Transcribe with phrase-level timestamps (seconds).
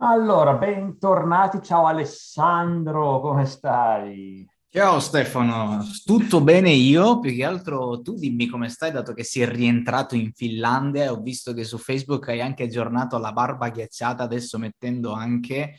[0.00, 4.48] Allora, bentornati, ciao Alessandro, come stai?
[4.68, 7.18] Ciao Stefano, tutto bene io?
[7.18, 11.20] Più che altro tu dimmi come stai dato che sei rientrato in Finlandia e ho
[11.20, 15.72] visto che su Facebook hai anche aggiornato la barba ghiacciata, adesso mettendo anche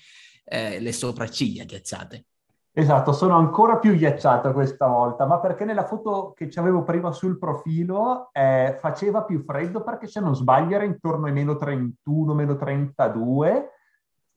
[0.44, 2.26] eh, le sopracciglia ghiacciate.
[2.74, 7.38] Esatto, sono ancora più ghiacciato questa volta, ma perché nella foto che avevo prima sul
[7.38, 12.58] profilo eh, faceva più freddo perché se non sbaglio era intorno ai meno 31, meno
[12.58, 13.76] 32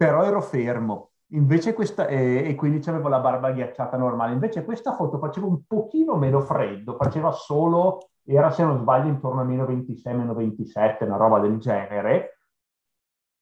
[0.03, 1.13] però ero fermo.
[1.29, 4.33] Invece questa, eh, e quindi avevo la barba ghiacciata normale.
[4.33, 9.43] Invece questa foto faceva un pochino meno freddo, faceva solo, era se non sbaglio intorno
[9.43, 12.41] a meno 26, meno 27, una roba del genere.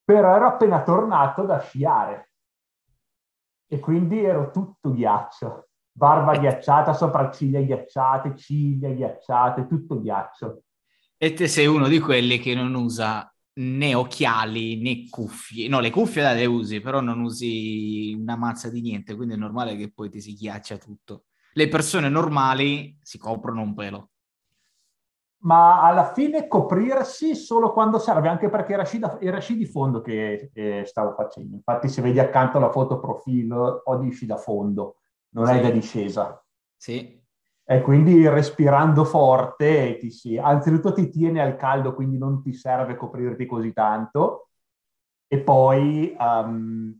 [0.03, 2.33] Però ero appena tornato da sciare
[3.67, 5.69] e quindi ero tutto ghiaccio.
[5.91, 10.61] Barba ghiacciata, sopracciglia ghiacciate, ciglia ghiacciate, tutto ghiaccio.
[11.17, 15.67] E te sei uno di quelli che non usa né occhiali né cuffie.
[15.67, 19.75] No, le cuffie le usi, però non usi una mazza di niente, quindi è normale
[19.75, 21.25] che poi ti si ghiaccia tutto.
[21.53, 24.09] Le persone normali si coprono un pelo.
[25.43, 29.65] Ma alla fine coprirsi solo quando serve, anche perché era sci, da, era sci di
[29.65, 31.55] fondo che eh, stavo facendo.
[31.55, 34.97] Infatti, se vedi accanto alla foto profilo, ho di sci da fondo,
[35.29, 35.51] non sì.
[35.53, 36.45] hai da discesa.
[36.77, 37.20] Sì,
[37.71, 42.97] e quindi respirando forte, ti si, anzitutto ti tiene al caldo, quindi non ti serve
[42.97, 44.49] coprirti così tanto.
[45.25, 46.93] E poi um,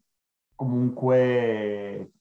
[0.56, 2.14] comunque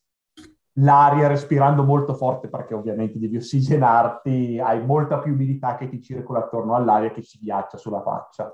[0.80, 6.40] l'aria respirando molto forte, perché ovviamente devi ossigenarti, hai molta più umidità che ti circola
[6.40, 8.52] attorno all'aria che si ghiaccia sulla faccia.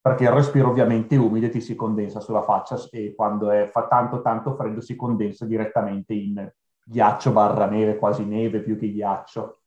[0.00, 4.22] Perché il respiro ovviamente umido ti si condensa sulla faccia e quando è, fa tanto
[4.22, 6.50] tanto freddo si condensa direttamente in
[6.84, 9.60] ghiaccio barra neve, quasi neve più che ghiaccio.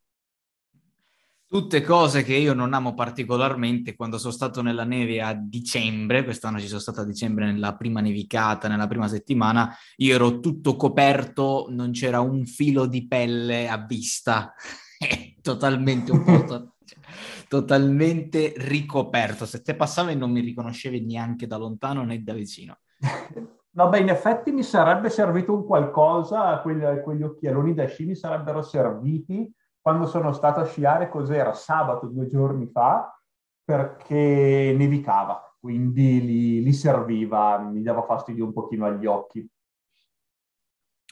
[1.49, 6.59] Tutte cose che io non amo particolarmente quando sono stato nella neve a dicembre, quest'anno
[6.59, 11.67] ci sono stato a dicembre nella prima nevicata, nella prima settimana, io ero tutto coperto,
[11.69, 14.53] non c'era un filo di pelle a vista,
[15.41, 16.75] totalmente opposto,
[17.47, 19.45] totalmente ricoperto.
[19.45, 22.77] Se te passavi non mi riconoscevi neanche da lontano né da vicino.
[23.77, 28.15] No, beh, in effetti mi sarebbe servito un qualcosa, quegli, quegli occhialoni da sci mi
[28.15, 31.53] sarebbero serviti quando sono stato a sciare, cos'era?
[31.53, 33.15] Sabato, due giorni fa,
[33.63, 39.47] perché nevicava, quindi li, li serviva, mi dava fastidio un pochino agli occhi.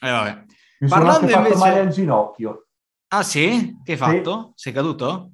[0.02, 0.44] Eh, vabbè.
[0.80, 1.54] Mi Parlando sono anche invece...
[1.54, 2.68] fatto male al ginocchio.
[3.10, 3.78] Ah sì?
[3.84, 4.54] Che hai fatto?
[4.56, 4.64] Sì.
[4.64, 5.34] Sei caduto?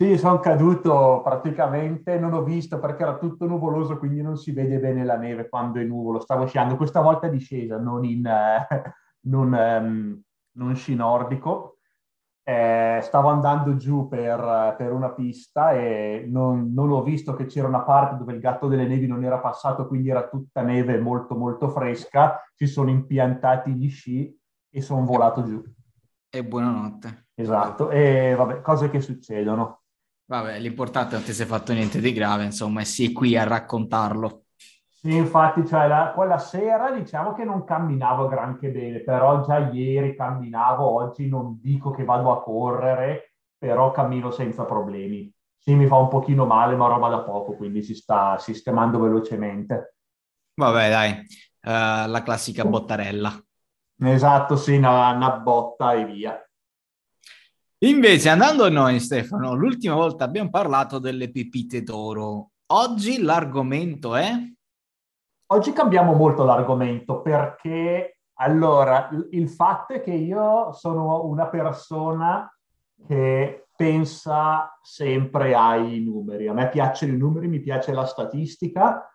[0.00, 4.78] Sì, sono caduto praticamente, non ho visto perché era tutto nuvoloso, quindi non si vede
[4.78, 6.20] bene la neve quando è nuvolo.
[6.20, 8.92] Stavo sciando, questa volta discesa, non in eh,
[9.26, 10.22] non, um,
[10.52, 11.78] non sci nordico.
[12.44, 17.66] Eh, stavo andando giù per, per una pista e non, non, ho visto che c'era
[17.66, 21.34] una parte dove il gatto delle nevi non era passato, quindi era tutta neve molto
[21.34, 22.40] molto fresca.
[22.54, 24.32] Si sono impiantati gli sci
[24.70, 25.60] e sono volato giù.
[26.30, 27.30] E buonanotte.
[27.34, 29.80] Esatto, e vabbè, cose che succedono.
[30.28, 33.36] Vabbè, l'importante è che non ti sei fatto niente di grave, insomma, e sei qui
[33.36, 34.44] a raccontarlo.
[34.86, 40.14] Sì, infatti, cioè, la, quella sera diciamo che non camminavo granché bene, però già ieri
[40.14, 45.32] camminavo, oggi non dico che vado a correre, però cammino senza problemi.
[45.56, 49.94] Sì, mi fa un pochino male, ma roba da poco, quindi si sta sistemando velocemente.
[50.54, 53.40] Vabbè, dai, uh, la classica bottarella.
[54.00, 56.47] Esatto, sì, una, una botta e via.
[57.82, 62.50] Invece, andando a noi, Stefano, l'ultima volta abbiamo parlato delle pepite d'oro.
[62.72, 64.32] Oggi l'argomento è?
[65.50, 72.52] Oggi cambiamo molto l'argomento perché, allora, il fatto è che io sono una persona
[73.06, 76.48] che pensa sempre ai numeri.
[76.48, 79.08] A me piacciono i numeri, mi piace la statistica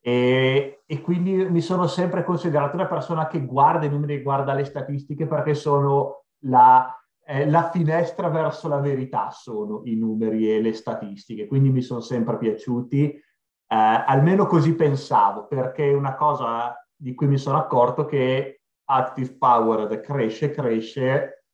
[0.00, 4.54] e, e, quindi mi sono sempre considerato una persona che guarda i numeri e guarda
[4.54, 10.60] le statistiche perché sono la eh, la finestra verso la verità sono i numeri e
[10.60, 13.22] le statistiche, quindi mi sono sempre piaciuti, eh,
[13.66, 20.00] almeno così pensavo, perché è una cosa di cui mi sono accorto che Active Power
[20.00, 21.44] cresce, cresce,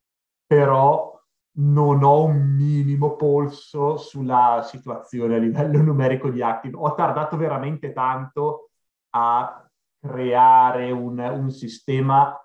[0.46, 1.16] però
[1.58, 6.76] non ho un minimo polso sulla situazione a livello numerico di Active.
[6.76, 8.70] Ho tardato veramente tanto
[9.10, 9.68] a
[10.00, 12.38] creare un, un sistema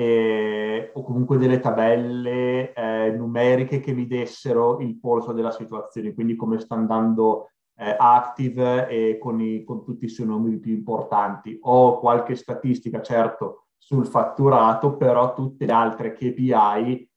[0.00, 6.36] eh, o comunque delle tabelle eh, numeriche che mi dessero il polso della situazione, quindi
[6.36, 11.58] come sta andando eh, Active e con, i, con tutti i suoi numeri più importanti.
[11.62, 17.10] Ho qualche statistica, certo, sul fatturato, però tutte le altre KPI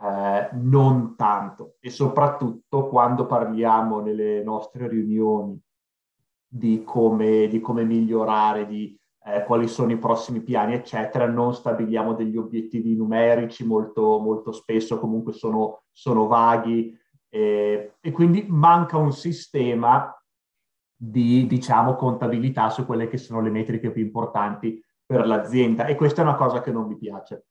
[0.00, 1.76] eh, non tanto.
[1.78, 5.56] E soprattutto quando parliamo nelle nostre riunioni
[6.48, 11.26] di come, di come migliorare, di eh, quali sono i prossimi piani, eccetera.
[11.26, 16.96] Non stabiliamo degli obiettivi numerici, molto, molto spesso comunque sono, sono vaghi
[17.28, 20.12] eh, e quindi manca un sistema
[20.96, 26.22] di, diciamo, contabilità su quelle che sono le metriche più importanti per l'azienda e questa
[26.22, 27.46] è una cosa che non mi piace.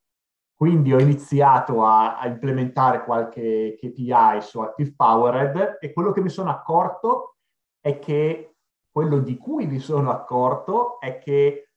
[0.56, 6.30] Quindi ho iniziato a, a implementare qualche KPI su Active Powered e quello che mi
[6.30, 7.36] sono accorto
[7.80, 8.56] è che
[8.97, 11.69] quello di cui mi sono accorto è che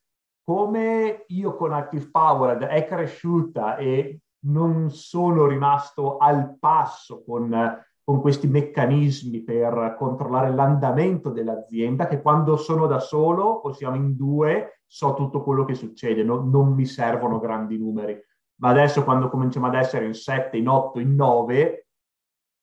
[0.42, 8.22] come io con Active Powered è cresciuta e non sono rimasto al passo con, con
[8.22, 14.80] questi meccanismi per controllare l'andamento dell'azienda, che quando sono da solo o siamo in due
[14.86, 18.18] so tutto quello che succede, no, non mi servono grandi numeri.
[18.60, 21.86] Ma adesso quando cominciamo ad essere in 7, in 8, in 9,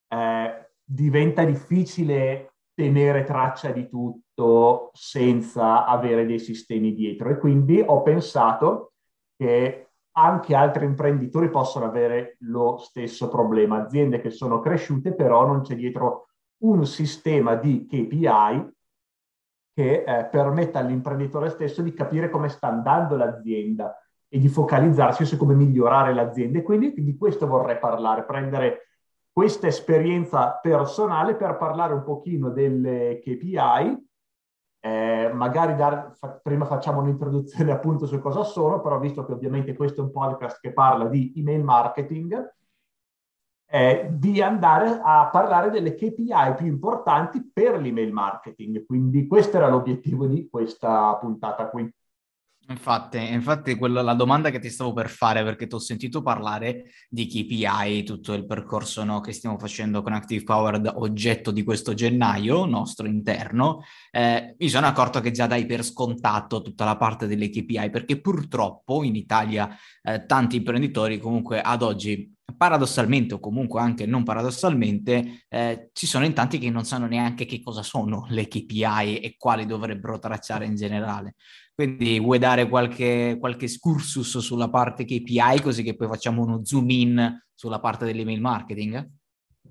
[0.08, 7.28] eh, diventa difficile tenere traccia di tutto senza avere dei sistemi dietro.
[7.28, 8.92] E quindi ho pensato
[9.36, 15.62] che anche altri imprenditori possono avere lo stesso problema, aziende che sono cresciute però non
[15.62, 16.28] c'è dietro
[16.58, 18.72] un sistema di KPI
[19.74, 23.92] che eh, permetta all'imprenditore stesso di capire come sta andando l'azienda
[24.28, 26.60] e di focalizzarsi su come migliorare l'azienda.
[26.60, 28.87] E quindi di questo vorrei parlare, prendere
[29.38, 34.08] questa esperienza personale per parlare un pochino delle KPI,
[34.80, 39.76] eh, magari dar, fa, prima facciamo un'introduzione appunto su cosa sono, però visto che ovviamente
[39.76, 42.52] questo è un podcast che parla di email marketing,
[43.70, 48.84] eh, di andare a parlare delle KPI più importanti per l'email marketing.
[48.86, 51.88] Quindi questo era l'obiettivo di questa puntata qui.
[52.70, 56.90] Infatti, infatti quella, la domanda che ti stavo per fare, perché ti ho sentito parlare
[57.08, 61.94] di KPI, tutto il percorso no, che stiamo facendo con Active Powered, oggetto di questo
[61.94, 67.26] gennaio nostro interno, eh, mi sono accorto che già dai per scontato tutta la parte
[67.26, 73.80] delle KPI, perché purtroppo in Italia eh, tanti imprenditori comunque ad oggi paradossalmente o comunque
[73.80, 78.26] anche non paradossalmente, eh, ci sono in tanti che non sanno neanche che cosa sono
[78.28, 81.34] le KPI e quali dovrebbero tracciare in generale.
[81.78, 86.90] Quindi vuoi dare qualche, qualche excursus sulla parte KPI così che poi facciamo uno zoom
[86.90, 89.08] in sulla parte dell'email marketing?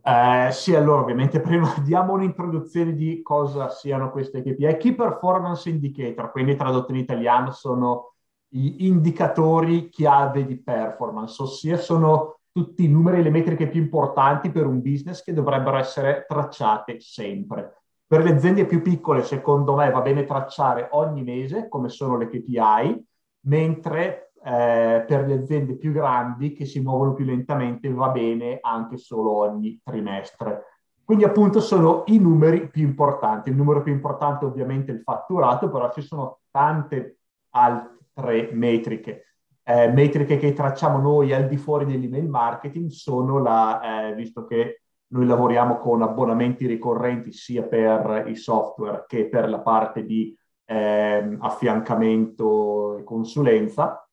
[0.02, 4.78] Eh, sì, allora ovviamente prima diamo un'introduzione di cosa siano queste KPI.
[4.78, 8.14] Key Performance Indicator, quindi tradotto in italiano sono
[8.48, 14.50] gli indicatori chiave di performance, ossia sono tutti i numeri e le metriche più importanti
[14.50, 17.77] per un business che dovrebbero essere tracciate sempre.
[18.10, 22.30] Per le aziende più piccole, secondo me, va bene tracciare ogni mese, come sono le
[22.30, 23.06] KPI,
[23.42, 28.96] mentre eh, per le aziende più grandi, che si muovono più lentamente, va bene anche
[28.96, 30.64] solo ogni trimestre.
[31.04, 33.50] Quindi appunto sono i numeri più importanti.
[33.50, 37.20] Il numero più importante ovviamente è il fatturato, però ci sono tante
[37.50, 39.24] altre metriche.
[39.64, 44.84] Eh, metriche che tracciamo noi al di fuori dell'email marketing sono la, eh, visto che
[45.10, 51.38] noi lavoriamo con abbonamenti ricorrenti sia per i software che per la parte di eh,
[51.40, 54.06] affiancamento e consulenza,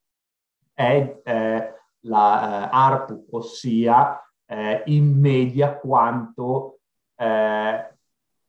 [0.73, 6.79] è eh, la eh, ARPU, ossia eh, in media quanto,
[7.17, 7.97] eh,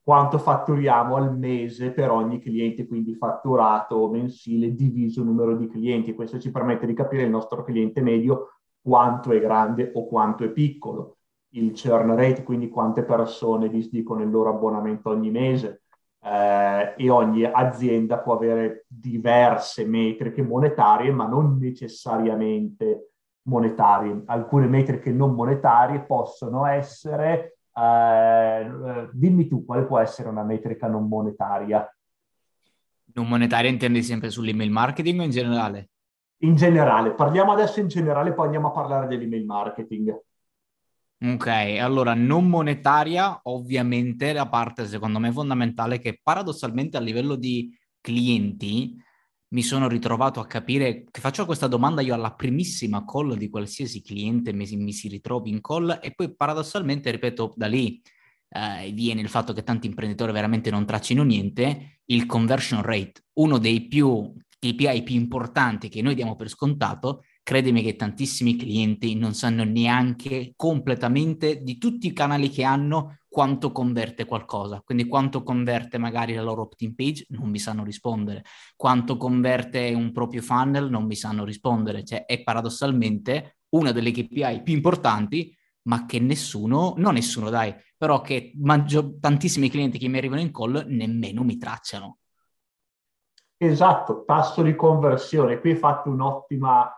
[0.02, 6.14] quanto fatturiamo al mese per ogni cliente, quindi fatturato mensile diviso numero di clienti.
[6.14, 10.50] Questo ci permette di capire il nostro cliente medio quanto è grande o quanto è
[10.50, 11.15] piccolo
[11.56, 15.82] il churn rate, quindi quante persone disdicono il loro abbonamento ogni mese
[16.22, 23.10] eh, e ogni azienda può avere diverse metriche monetarie, ma non necessariamente
[23.42, 24.22] monetarie.
[24.26, 28.70] Alcune metriche non monetarie possono essere, eh,
[29.12, 31.88] dimmi tu, quale può essere una metrica non monetaria?
[33.14, 35.88] Non monetaria intendi sempre sull'email marketing o in generale?
[36.40, 40.14] In generale, parliamo adesso in generale, poi andiamo a parlare dell'email marketing.
[41.34, 47.76] Ok, allora non monetaria, ovviamente la parte secondo me fondamentale che paradossalmente a livello di
[48.00, 48.94] clienti
[49.48, 54.02] mi sono ritrovato a capire che faccio questa domanda io alla primissima call di qualsiasi
[54.02, 58.00] cliente mi, mi si ritrovi in call e poi paradossalmente, ripeto, da lì
[58.50, 63.58] eh, viene il fatto che tanti imprenditori veramente non traccino niente, il conversion rate, uno
[63.58, 69.32] dei più KPI più importanti che noi diamo per scontato credimi che tantissimi clienti non
[69.32, 74.82] sanno neanche completamente di tutti i canali che hanno quanto converte qualcosa.
[74.84, 78.42] Quindi quanto converte magari la loro opt-in page non mi sanno rispondere,
[78.74, 82.02] quanto converte un proprio funnel non mi sanno rispondere.
[82.02, 88.22] Cioè è paradossalmente una delle KPI più importanti ma che nessuno, non nessuno dai, però
[88.22, 92.18] che mangio, tantissimi clienti che mi arrivano in call nemmeno mi tracciano.
[93.56, 95.60] Esatto, tasso di conversione.
[95.60, 96.90] Qui hai fatto un'ottima,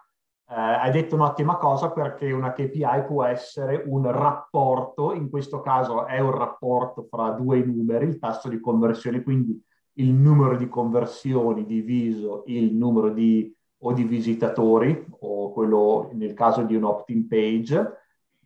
[0.50, 6.07] eh, hai detto un'ottima cosa perché una KPI può essere un rapporto, in questo caso
[6.07, 9.62] è un rapporto fra due numeri, il tasso di conversione, quindi
[9.99, 16.62] il numero di conversioni diviso il numero di, o di visitatori, o quello nel caso
[16.62, 17.93] di un opt-in page,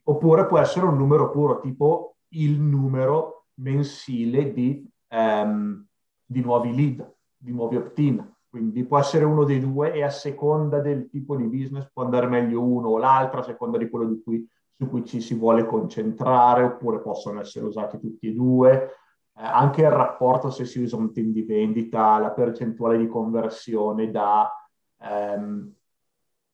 [0.03, 5.87] oppure può essere un numero puro, tipo il numero mensile di, um,
[6.25, 8.29] di nuovi lead, di nuovi opt-in.
[8.53, 12.27] Quindi può essere uno dei due e a seconda del tipo di business può andare
[12.27, 15.65] meglio uno o l'altro, a seconda di quello di cui, su cui ci si vuole
[15.65, 18.91] concentrare, oppure possono essere usati tutti e due.
[19.35, 24.11] Eh, anche il rapporto se si usa un team di vendita, la percentuale di conversione
[24.11, 24.53] da,
[25.01, 25.73] ehm,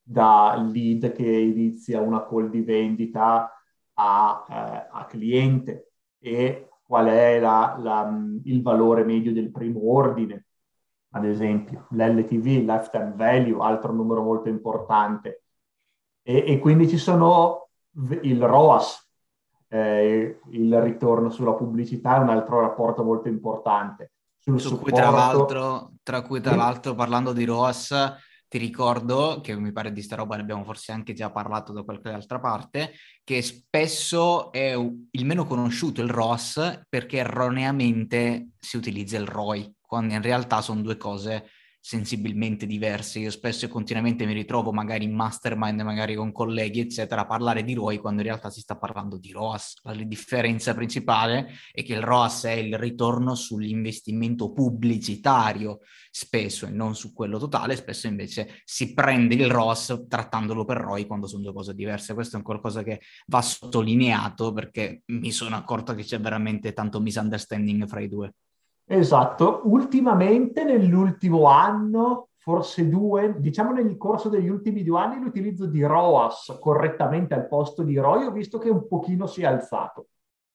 [0.01, 3.53] da lead che inizia una call di vendita
[3.95, 8.09] a, eh, a cliente e qual è la, la,
[8.45, 10.45] il valore medio del primo ordine,
[11.11, 15.45] ad esempio, l'LTV, lifetime value, altro numero molto importante.
[16.23, 17.69] E, e quindi ci sono
[18.23, 19.09] il ROAS,
[19.69, 24.13] eh, il ritorno sulla pubblicità è un altro rapporto molto importante.
[24.39, 24.91] Sul Su supporto...
[24.91, 28.17] cui tra l'altro, tra cui tra l'altro parlando di ROAS,
[28.49, 31.83] ti ricordo, che mi pare di sta roba ne abbiamo forse anche già parlato da
[31.83, 39.19] qualche altra parte, che spesso è il meno conosciuto il ROAS perché erroneamente si utilizza
[39.19, 41.49] il ROI, quando in realtà sono due cose
[41.81, 43.19] sensibilmente diverse.
[43.21, 47.65] Io spesso e continuamente mi ritrovo magari in mastermind, magari con colleghi, eccetera, a parlare
[47.65, 49.81] di ROI quando in realtà si sta parlando di ROAS.
[49.85, 55.79] La differenza principale è che il ROAS è il ritorno sull'investimento pubblicitario,
[56.11, 61.07] spesso e non su quello totale, spesso invece si prende il ROAS trattandolo per ROI
[61.07, 62.13] quando sono due cose diverse.
[62.13, 67.01] Questo è un qualcosa che va sottolineato perché mi sono accorto che c'è veramente tanto
[67.01, 68.35] misunderstanding fra i due.
[68.91, 75.83] Esatto, ultimamente nell'ultimo anno, forse due, diciamo nel corso degli ultimi due anni, l'utilizzo di
[75.83, 80.07] ROAS correttamente al posto di ROI ho visto che un pochino si è alzato.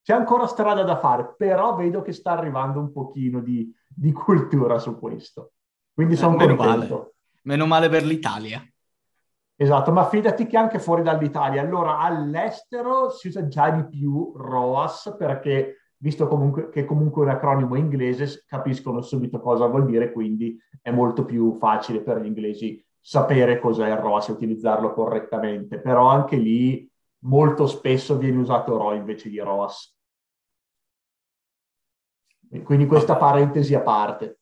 [0.02, 4.80] C'è ancora strada da fare, però vedo che sta arrivando un pochino di, di cultura
[4.80, 5.52] su questo.
[5.94, 6.96] Quindi sono eh, meno contento.
[6.96, 7.14] Male.
[7.44, 8.68] Meno male per l'Italia.
[9.56, 11.62] Esatto, ma fidati che anche fuori dall'Italia.
[11.62, 17.32] Allora, all'estero si usa già di più ROAS perché visto comunque, che comunque è un
[17.32, 22.86] acronimo inglese, capiscono subito cosa vuol dire, quindi è molto più facile per gli inglesi
[23.00, 25.80] sapere cos'è il ROAS e utilizzarlo correttamente.
[25.80, 29.96] Però anche lì molto spesso viene usato ROI invece di ROAS.
[32.50, 34.40] E quindi questa parentesi a parte.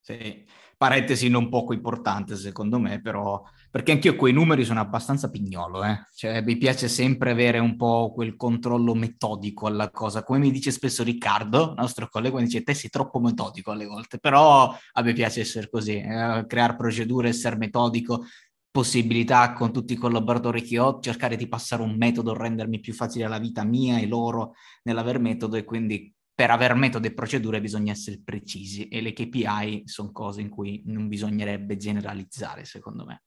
[0.00, 0.44] Sì,
[0.76, 6.06] parentesi non poco importante secondo me, però perché anch'io quei numeri sono abbastanza pignolo, eh?
[6.14, 10.72] cioè mi piace sempre avere un po' quel controllo metodico alla cosa, come mi dice
[10.72, 15.12] spesso Riccardo, nostro collega, mi dice te sei troppo metodico alle volte, però a me
[15.12, 18.24] piace essere così, eh, creare procedure, essere metodico,
[18.72, 23.28] possibilità con tutti i collaboratori che ho, cercare di passare un metodo, rendermi più facile
[23.28, 27.92] la vita mia e loro nell'aver metodo e quindi per aver metodo e procedure bisogna
[27.92, 33.24] essere precisi e le KPI sono cose in cui non bisognerebbe generalizzare, secondo me.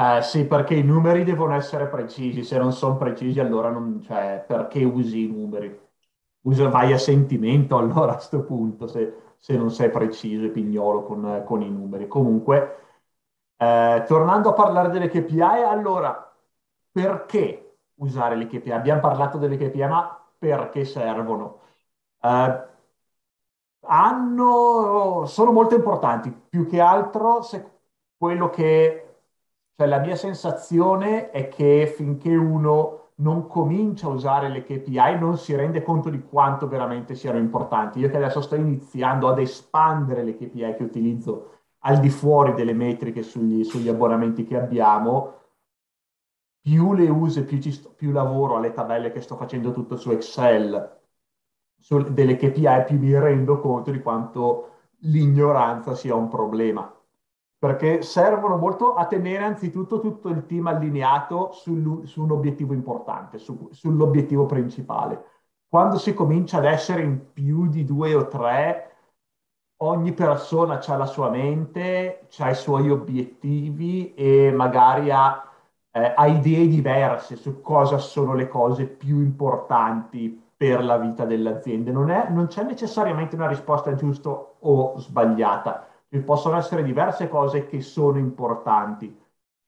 [0.00, 4.42] Eh, sì, perché i numeri devono essere precisi, se non sono precisi allora non, cioè,
[4.46, 5.78] perché usi i numeri?
[6.42, 11.02] Usa, vai a sentimento allora a questo punto, se, se, non sei preciso e pignolo
[11.02, 12.06] con, con i numeri.
[12.08, 12.78] Comunque,
[13.58, 16.34] eh, tornando a parlare delle KPI, allora,
[16.90, 18.70] perché usare le KPI?
[18.72, 21.60] Abbiamo parlato delle KPI, ma perché servono?
[22.22, 22.68] Eh,
[23.82, 27.70] hanno, sono molto importanti, più che altro se
[28.16, 29.09] quello che
[29.80, 35.38] cioè, la mia sensazione è che finché uno non comincia a usare le KPI non
[35.38, 37.98] si rende conto di quanto veramente siano importanti.
[37.98, 42.74] Io che adesso sto iniziando ad espandere le KPI che utilizzo al di fuori delle
[42.74, 45.38] metriche sugli, sugli abbonamenti che abbiamo,
[46.60, 47.58] più le uso più,
[47.96, 51.00] più lavoro alle tabelle che sto facendo tutto su Excel,
[51.78, 54.72] su delle KPI, più mi rendo conto di quanto
[55.04, 56.99] l'ignoranza sia un problema
[57.60, 63.68] perché servono molto a tenere anzitutto tutto il team allineato su un obiettivo importante, su,
[63.70, 65.24] sull'obiettivo principale.
[65.68, 68.94] Quando si comincia ad essere in più di due o tre,
[69.82, 75.46] ogni persona ha la sua mente, ha i suoi obiettivi e magari ha,
[75.90, 81.92] eh, ha idee diverse su cosa sono le cose più importanti per la vita dell'azienda.
[81.92, 87.66] Non, è, non c'è necessariamente una risposta giusta o sbagliata ci possono essere diverse cose
[87.66, 89.16] che sono importanti,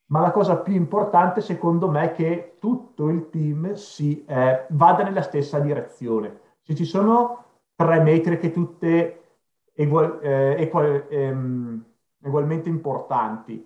[0.07, 5.05] ma la cosa più importante secondo me è che tutto il team si, eh, vada
[5.05, 6.41] nella stessa direzione.
[6.61, 7.45] Se ci sono
[7.77, 9.23] tre metriche tutte
[9.73, 11.85] egual, eh, equal, ehm,
[12.25, 13.65] ugualmente importanti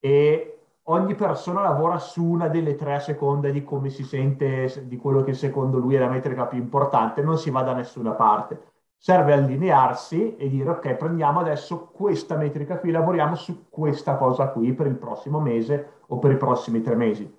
[0.00, 4.96] e ogni persona lavora su una delle tre a seconda di come si sente, di
[4.96, 8.72] quello che secondo lui è la metrica più importante, non si va da nessuna parte.
[9.06, 14.72] Serve allinearsi e dire ok, prendiamo adesso questa metrica qui, lavoriamo su questa cosa qui
[14.72, 17.30] per il prossimo mese o per i prossimi tre mesi.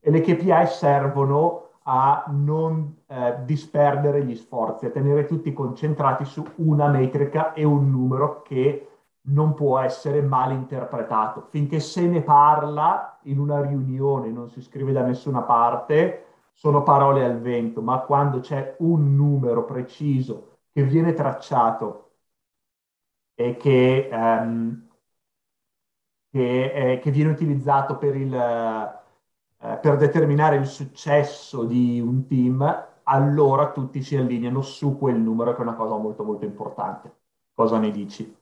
[0.00, 6.44] E le KPI servono a non eh, disperdere gli sforzi, a tenere tutti concentrati su
[6.56, 8.88] una metrica e un numero che
[9.28, 11.46] non può essere mal interpretato.
[11.48, 17.24] Finché se ne parla in una riunione, non si scrive da nessuna parte, sono parole
[17.24, 22.16] al vento, ma quando c'è un numero preciso che viene tracciato
[23.34, 24.88] e che, um,
[26.30, 32.88] che, eh, che viene utilizzato per, il, eh, per determinare il successo di un team,
[33.04, 37.12] allora tutti si allineano su quel numero, che è una cosa molto molto importante.
[37.54, 38.36] Cosa ne dici?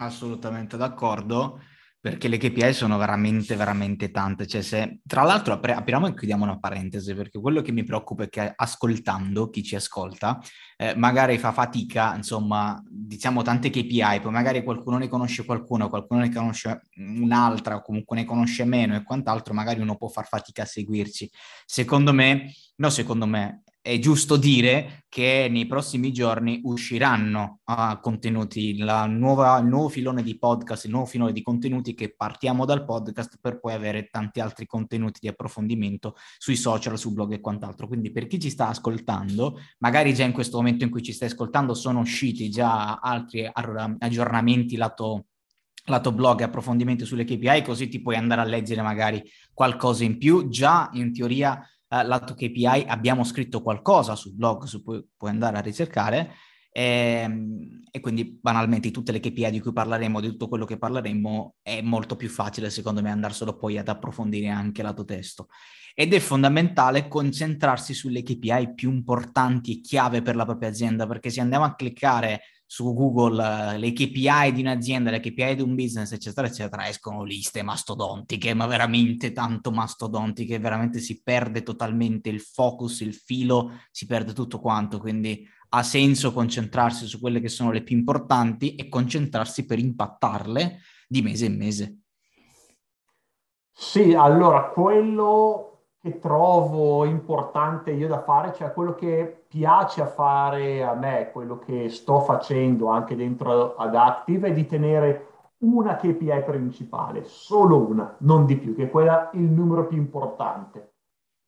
[0.00, 1.60] Assolutamente d'accordo,
[2.00, 4.46] perché le KPI sono veramente, veramente tante.
[4.46, 8.24] Cioè, se, tra l'altro, apri- apriamo e chiudiamo una parentesi, perché quello che mi preoccupa
[8.24, 10.40] è che ascoltando chi ci ascolta,
[10.76, 16.20] eh, magari fa fatica, insomma, diciamo tante KPI, poi magari qualcuno ne conosce qualcuno, qualcuno
[16.20, 20.62] ne conosce un'altra, o comunque ne conosce meno e quant'altro, magari uno può far fatica
[20.62, 21.28] a seguirci.
[21.64, 28.76] Secondo me, no, secondo me, è giusto dire che nei prossimi giorni usciranno uh, contenuti,
[28.76, 33.38] nuova, il nuovo filone di podcast, il nuovo filone di contenuti che partiamo dal podcast
[33.40, 37.88] per poi avere tanti altri contenuti di approfondimento sui social, su blog e quant'altro.
[37.88, 41.28] Quindi per chi ci sta ascoltando, magari già in questo momento in cui ci stai
[41.28, 45.28] ascoltando sono usciti già altri aggiornamenti lato
[45.88, 49.22] lato blog approfondimenti sulle KPI, così ti puoi andare a leggere magari
[49.54, 50.48] qualcosa in più.
[50.48, 55.58] Già in teoria eh, lato KPI abbiamo scritto qualcosa sul blog su cui puoi andare
[55.58, 56.34] a ricercare
[56.70, 56.82] e,
[57.24, 61.56] ehm, e, quindi banalmente tutte le KPI di cui parleremo, di tutto quello che parleremo,
[61.62, 65.48] è molto più facile secondo me andarselo poi ad approfondire anche lato testo.
[65.94, 71.30] Ed è fondamentale concentrarsi sulle KPI più importanti e chiave per la propria azienda, perché
[71.30, 75.74] se andiamo a cliccare su Google uh, le KPI di un'azienda, le KPI di un
[75.74, 82.42] business, eccetera, eccetera, escono liste mastodontiche, ma veramente tanto mastodontiche, veramente si perde totalmente il
[82.42, 87.72] focus, il filo, si perde tutto quanto, quindi ha senso concentrarsi su quelle che sono
[87.72, 91.98] le più importanti e concentrarsi per impattarle di mese in mese.
[93.72, 100.94] Sì, allora quello che trovo importante io da fare, cioè quello che piace fare a
[100.94, 105.26] me, quello che sto facendo anche dentro ad Active, è di tenere
[105.58, 110.92] una KPI principale, solo una, non di più, che è quella il numero più importante.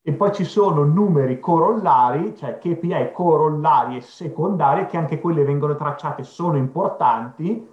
[0.03, 5.77] E poi ci sono numeri corollari, cioè KPI corollari e secondari, che anche quelle vengono
[5.77, 7.69] tracciate, sono importanti,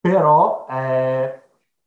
[0.00, 1.42] però eh,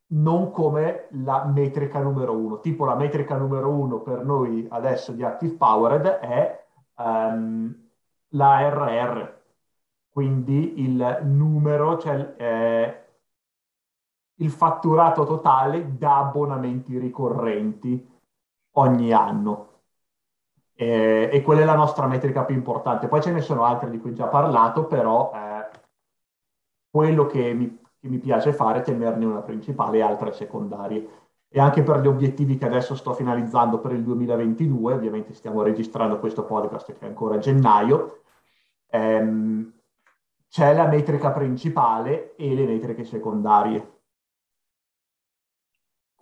[0.08, 2.60] non come la metrica numero uno.
[2.60, 6.61] Tipo la metrica numero uno per noi adesso di Active Powered è
[7.04, 7.90] um,
[8.30, 9.40] la RR,
[10.10, 13.06] quindi il numero, cioè eh,
[14.36, 18.10] il fatturato totale da abbonamenti ricorrenti
[18.74, 19.70] ogni anno.
[20.74, 23.08] E, e, quella è la nostra metrica più importante.
[23.08, 25.70] Poi ce ne sono altre di cui ho già parlato, però eh,
[26.90, 31.21] quello che mi che mi piace fare, tenerne una principale e altre secondarie.
[31.54, 36.18] E anche per gli obiettivi che adesso sto finalizzando per il 2022, ovviamente stiamo registrando
[36.18, 38.22] questo podcast che è ancora a gennaio,
[38.90, 39.74] ehm,
[40.48, 44.00] c'è la metrica principale e le metriche secondarie.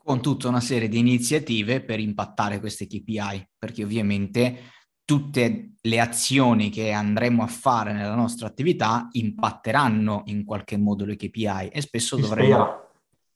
[0.03, 4.57] Con tutta una serie di iniziative per impattare queste KPI, perché ovviamente
[5.05, 11.15] tutte le azioni che andremo a fare nella nostra attività impatteranno in qualche modo le
[11.15, 12.47] KPI e spesso si dovremo...
[12.47, 12.88] Spera.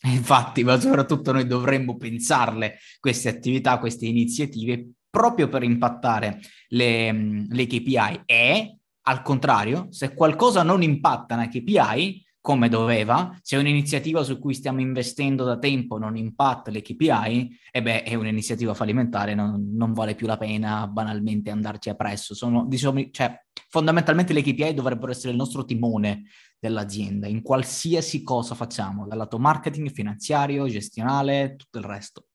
[0.11, 6.39] Infatti, ma soprattutto noi dovremmo pensarle queste attività, queste iniziative proprio per impattare
[6.69, 13.55] le, le KPI e al contrario, se qualcosa non impatta una KPI, come doveva, se
[13.55, 18.73] un'iniziativa su cui stiamo investendo da tempo non impatta le KPI, e beh, è un'iniziativa
[18.73, 22.35] fallimentare, non, non vale più la pena banalmente andarci appresso.
[22.35, 23.33] Sono, diciamo, cioè,
[23.69, 26.23] fondamentalmente le KPI dovrebbero essere il nostro timone
[26.59, 32.25] dell'azienda, in qualsiasi cosa facciamo, dal lato marketing, finanziario, gestionale, tutto il resto.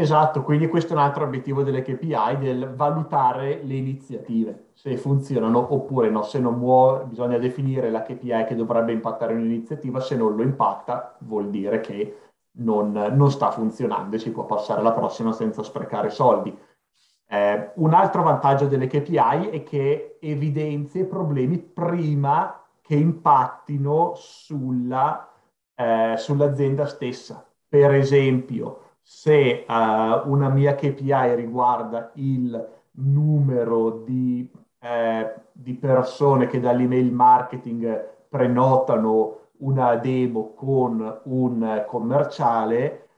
[0.00, 5.74] Esatto, quindi questo è un altro obiettivo delle KPI, del valutare le iniziative, se funzionano
[5.74, 6.22] oppure no.
[6.22, 11.16] Se non muove, bisogna definire la KPI che dovrebbe impattare un'iniziativa, se non lo impatta
[11.18, 12.18] vuol dire che
[12.52, 16.56] non, non sta funzionando e si può passare alla prossima senza sprecare soldi.
[17.26, 25.30] Eh, un altro vantaggio delle KPI è che evidenzia i problemi prima che impattino sulla,
[25.74, 27.46] eh, sull'azienda stessa.
[27.68, 36.60] Per esempio, se uh, una mia KPI riguarda il numero di, eh, di persone che
[36.60, 43.08] dall'email marketing prenotano una demo con un commerciale,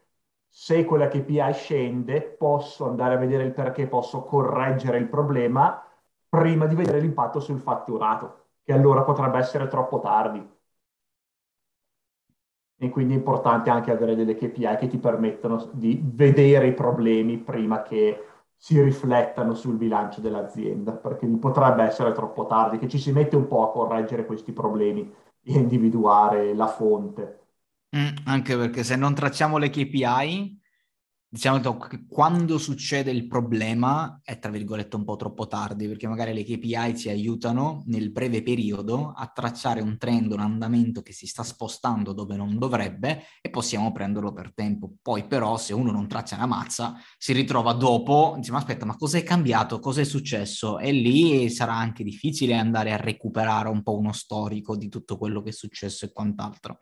[0.48, 5.82] se quella KPI scende, posso andare a vedere il perché, posso correggere il problema
[6.28, 10.46] prima di vedere l'impatto sul fatturato, che allora potrebbe essere troppo tardi.
[12.82, 17.38] E quindi è importante anche avere delle KPI che ti permettono di vedere i problemi
[17.38, 18.24] prima che
[18.56, 23.46] si riflettano sul bilancio dell'azienda, perché potrebbe essere troppo tardi, che ci si mette un
[23.46, 25.08] po' a correggere questi problemi
[25.44, 27.38] e individuare la fonte.
[27.96, 30.61] Mm, anche perché se non tracciamo le KPI,
[31.32, 36.34] diciamo che quando succede il problema è tra virgolette un po' troppo tardi, perché magari
[36.34, 41.26] le KPI ci aiutano nel breve periodo a tracciare un trend, un andamento che si
[41.26, 44.92] sta spostando dove non dovrebbe e possiamo prenderlo per tempo.
[45.00, 48.96] Poi però se uno non traccia una mazza, si ritrova dopo, dice ma aspetta, ma
[48.96, 49.78] cosa è cambiato?
[49.78, 50.78] Cosa è successo?
[50.78, 55.40] E lì sarà anche difficile andare a recuperare un po' uno storico di tutto quello
[55.40, 56.76] che è successo e quant'altro.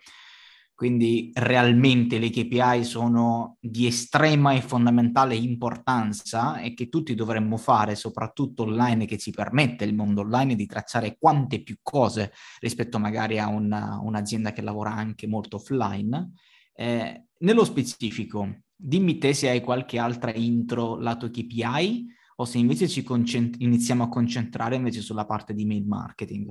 [0.81, 7.95] Quindi realmente le KPI sono di estrema e fondamentale importanza e che tutti dovremmo fare,
[7.95, 13.39] soprattutto online, che ci permette il mondo online di tracciare quante più cose rispetto magari
[13.39, 16.33] a una, un'azienda che lavora anche molto offline.
[16.73, 22.89] Eh, nello specifico, dimmi te se hai qualche altra intro lato KPI o se invece
[22.89, 26.51] ci concent- iniziamo a concentrare invece sulla parte di mail marketing.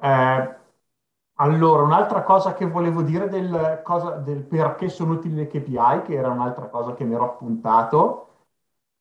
[0.00, 0.62] Eh
[1.36, 6.14] allora, un'altra cosa che volevo dire del, cosa, del perché sono utili le KPI, che
[6.14, 8.28] era un'altra cosa che mi ero appuntato,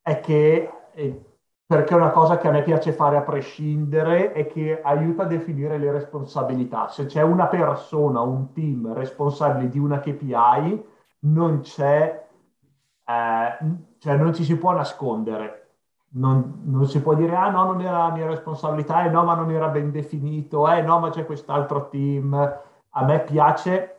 [0.02, 1.26] è che, eh,
[1.66, 5.26] perché è una cosa che a me piace fare a prescindere, è che aiuta a
[5.28, 6.88] definire le responsabilità.
[6.90, 10.84] Se c'è una persona, un team responsabile di una KPI,
[11.20, 12.28] non c'è,
[13.06, 13.58] eh,
[14.00, 15.63] cioè non ci si può nascondere
[16.16, 19.36] non, non, si può dire, ah no, non era la mia responsabilità, eh no, ma
[19.36, 22.34] non era ben definito, eh no, ma c'è quest'altro team.
[22.96, 23.98] A me piace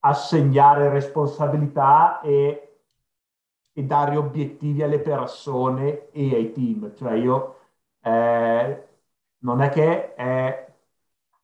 [0.00, 2.78] assegnare responsabilità e,
[3.72, 6.94] e dare obiettivi alle persone e ai team.
[6.94, 7.56] Cioè io,
[8.02, 8.88] eh,
[9.38, 10.72] non è che è,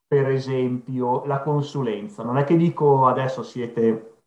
[0.07, 4.23] per esempio, la consulenza, non è che dico adesso siete,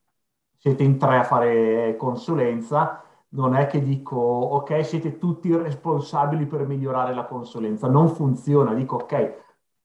[0.57, 6.65] siete in tre a fare consulenza, non è che dico, ok, siete tutti responsabili per
[6.65, 9.33] migliorare la consulenza, non funziona, dico, ok,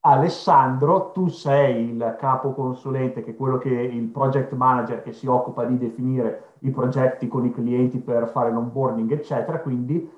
[0.06, 5.26] Alessandro, tu sei il capo consulente, che è quello che il project manager che si
[5.26, 10.10] occupa di definire i progetti con i clienti per fare l'onboarding, eccetera, quindi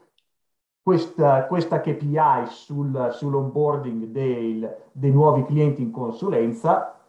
[0.82, 7.00] questa, questa KPI sul, sull'onboarding dei, dei nuovi clienti in consulenza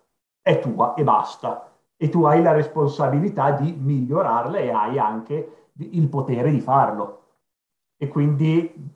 [0.42, 1.72] è tua e basta.
[1.96, 7.24] E tu hai la responsabilità di migliorarla e hai anche il potere di farlo.
[7.98, 8.96] E quindi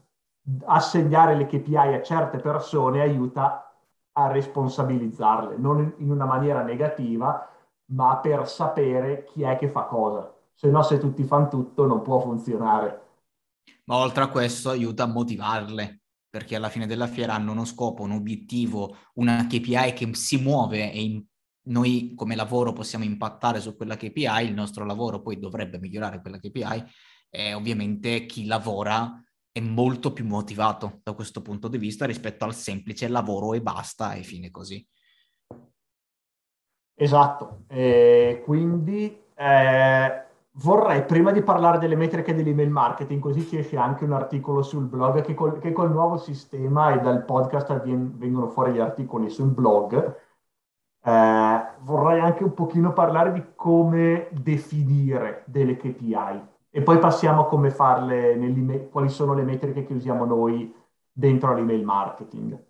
[0.65, 3.74] assegnare le KPI a certe persone aiuta
[4.13, 7.48] a responsabilizzarle, non in una maniera negativa,
[7.91, 10.34] ma per sapere chi è che fa cosa.
[10.54, 13.00] Se no, se tutti fanno tutto, non può funzionare.
[13.86, 18.04] Ma oltre a questo aiuta a motivarle, perché alla fine della fiera hanno uno scopo,
[18.04, 21.26] un obiettivo, una KPI che si muove e
[21.63, 26.39] noi come lavoro possiamo impattare su quella KPI, il nostro lavoro poi dovrebbe migliorare quella
[26.39, 26.84] KPI
[27.30, 32.56] e ovviamente chi lavora è molto più motivato da questo punto di vista rispetto al
[32.56, 34.86] semplice lavoro e basta e fine così.
[36.93, 43.76] Esatto, e quindi eh, vorrei prima di parlare delle metriche dell'email marketing, così ci esce
[43.78, 48.50] anche un articolo sul blog che col, che col nuovo sistema e dal podcast vengono
[48.50, 50.30] fuori gli articoli sul blog
[51.04, 57.48] eh, vorrei anche un pochino parlare di come definire delle KPI e poi passiamo a
[57.48, 60.74] come farle, quali sono le metriche che usiamo noi
[61.12, 62.66] dentro l'email marketing.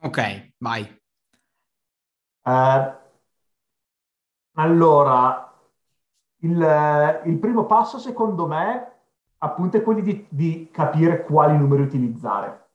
[0.00, 0.82] Ok, vai.
[2.44, 2.96] Eh,
[4.54, 5.52] allora,
[6.38, 8.92] il, il, primo passo secondo me
[9.38, 12.70] appunto è quello di, di capire quali numeri utilizzare,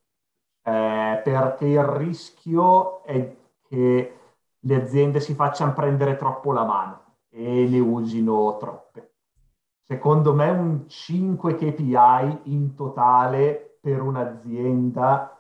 [0.63, 3.36] eh, perché il rischio è
[3.67, 4.16] che
[4.67, 9.13] le aziende si facciano prendere troppo la mano e ne usino troppe.
[9.82, 15.39] Secondo me un 5 KPI in totale per un'azienda,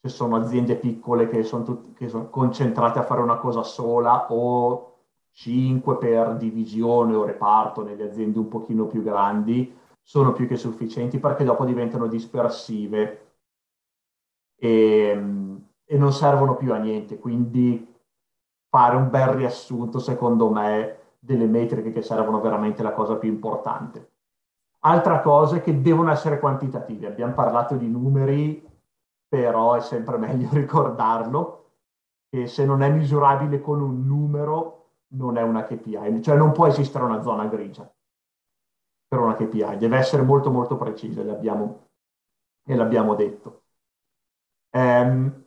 [0.00, 4.32] se sono aziende piccole che sono, tut- che sono concentrate a fare una cosa sola
[4.32, 4.88] o
[5.32, 11.18] 5 per divisione o reparto nelle aziende un pochino più grandi sono più che sufficienti
[11.18, 13.34] perché dopo diventano dispersive
[14.56, 15.10] e,
[15.84, 17.18] e non servono più a niente.
[17.18, 17.91] Quindi
[18.72, 24.12] fare un bel riassunto, secondo me, delle metriche che servono veramente la cosa più importante.
[24.84, 27.04] Altra cosa è che devono essere quantitativi.
[27.04, 28.66] Abbiamo parlato di numeri,
[29.28, 31.66] però è sempre meglio ricordarlo
[32.30, 36.66] che se non è misurabile con un numero non è una KPI, cioè non può
[36.66, 37.86] esistere una zona grigia
[39.06, 41.88] per una KPI, deve essere molto molto precisa, l'abbiamo,
[42.64, 43.64] e l'abbiamo detto.
[44.70, 45.44] Ehm,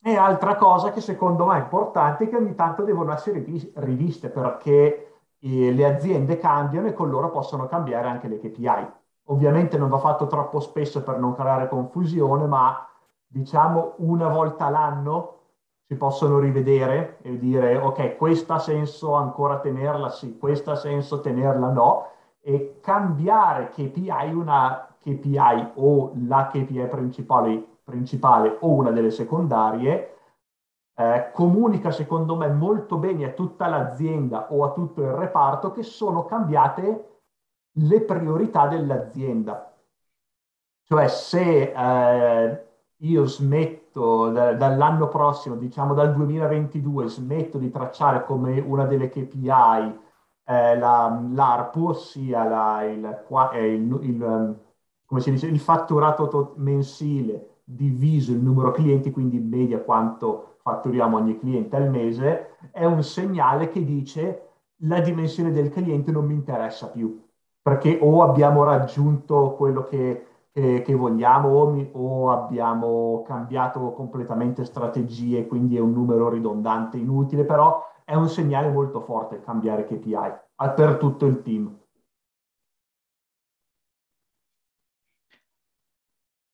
[0.00, 4.28] e altra cosa che secondo me è importante è che ogni tanto devono essere riviste
[4.30, 5.08] perché
[5.40, 8.86] eh, le aziende cambiano e con loro possono cambiare anche le KPI.
[9.30, 12.88] Ovviamente non va fatto troppo spesso per non creare confusione, ma
[13.26, 15.36] diciamo una volta l'anno
[15.86, 21.20] si possono rivedere e dire ok, questa ha senso ancora tenerla sì, questa ha senso
[21.20, 22.06] tenerla no,
[22.40, 30.16] e cambiare KPI, una KPI o la KPI principale, principale o una delle secondarie,
[30.94, 35.82] eh, comunica secondo me molto bene a tutta l'azienda o a tutto il reparto che
[35.82, 37.20] sono cambiate
[37.72, 39.72] le priorità dell'azienda.
[40.82, 48.60] Cioè se eh, io smetto da, dall'anno prossimo, diciamo dal 2022, smetto di tracciare come
[48.60, 49.48] una delle KPI
[50.44, 54.56] eh, la, l'ARPU, ossia la, il, eh, il, il, um,
[55.30, 61.38] dice, il fatturato to- mensile diviso il numero clienti, quindi in media quanto fatturiamo ogni
[61.38, 64.48] cliente al mese, è un segnale che dice
[64.82, 67.22] la dimensione del cliente non mi interessa più,
[67.60, 74.64] perché o abbiamo raggiunto quello che, che, che vogliamo o, mi, o abbiamo cambiato completamente
[74.64, 80.72] strategie, quindi è un numero ridondante, inutile, però è un segnale molto forte cambiare KPI
[80.74, 81.76] per tutto il team.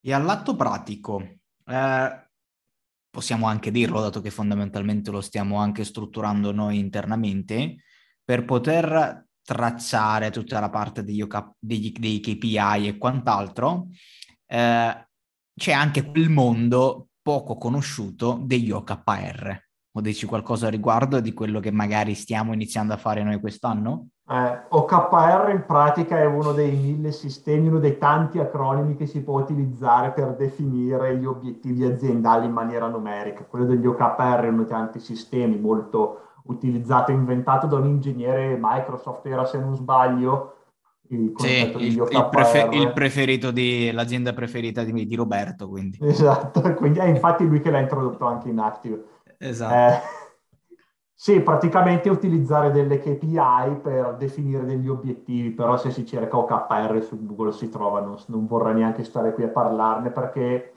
[0.07, 1.23] E all'atto pratico,
[1.65, 2.29] eh,
[3.09, 7.77] possiamo anche dirlo, dato che fondamentalmente lo stiamo anche strutturando noi internamente,
[8.23, 11.27] per poter tracciare tutta la parte degli,
[11.59, 13.89] degli, dei KPI e quant'altro,
[14.47, 15.09] eh,
[15.57, 19.59] c'è anche quel mondo poco conosciuto degli OKR
[19.97, 24.09] o dici qualcosa a riguardo di quello che magari stiamo iniziando a fare noi quest'anno?
[24.27, 29.23] Eh, OKR in pratica è uno dei mille sistemi, uno dei tanti acronimi che si
[29.23, 33.45] può utilizzare per definire gli obiettivi aziendali in maniera numerica.
[33.45, 39.27] Quello degli OKR è uno dei tanti sistemi molto utilizzato inventato da un ingegnere Microsoft,
[39.27, 40.55] era se non sbaglio,
[41.09, 45.99] il sì, il, il, prefer- il, preferito di l'azienda preferita di, di Roberto, quindi.
[46.01, 49.05] Esatto, quindi è infatti lui che l'ha introdotto anche in Active.
[49.37, 49.75] Esatto.
[49.75, 50.24] Eh,
[51.17, 57.25] sì, praticamente utilizzare delle KPI per definire degli obiettivi, però se si cerca OKR su
[57.25, 60.73] Google si trova, non, non vorrei neanche stare qui a parlarne perché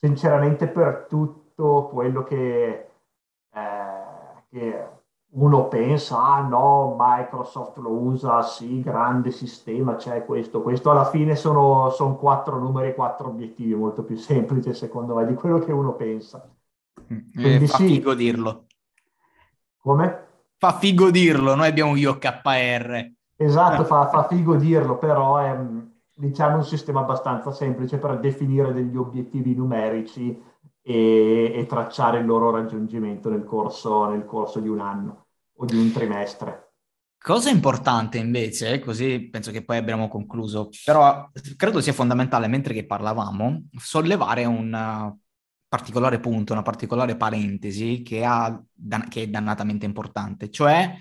[0.00, 2.88] sinceramente per tutto quello che,
[3.52, 4.88] eh, che
[5.34, 11.36] uno pensa, ah no, Microsoft lo usa, sì, grande sistema, c'è questo, questo, alla fine
[11.36, 15.72] sono, sono quattro numeri e quattro obiettivi, molto più semplice secondo me di quello che
[15.72, 16.48] uno pensa.
[17.36, 17.86] Eh, fa sì.
[17.86, 18.64] figo dirlo.
[19.84, 20.26] Come?
[20.56, 23.12] Fa figo dirlo, noi abbiamo gli OKR.
[23.36, 25.54] Esatto, fa, fa figo dirlo, però è
[26.16, 30.42] diciamo un sistema abbastanza semplice per definire degli obiettivi numerici
[30.80, 35.76] e, e tracciare il loro raggiungimento nel corso, nel corso di un anno o di
[35.76, 36.72] un trimestre.
[37.18, 42.86] Cosa importante invece, così penso che poi abbiamo concluso, però credo sia fondamentale, mentre che
[42.86, 45.14] parlavamo, sollevare un
[45.74, 48.62] particolare punto, una particolare parentesi che, ha,
[49.08, 50.94] che è dannatamente importante, cioè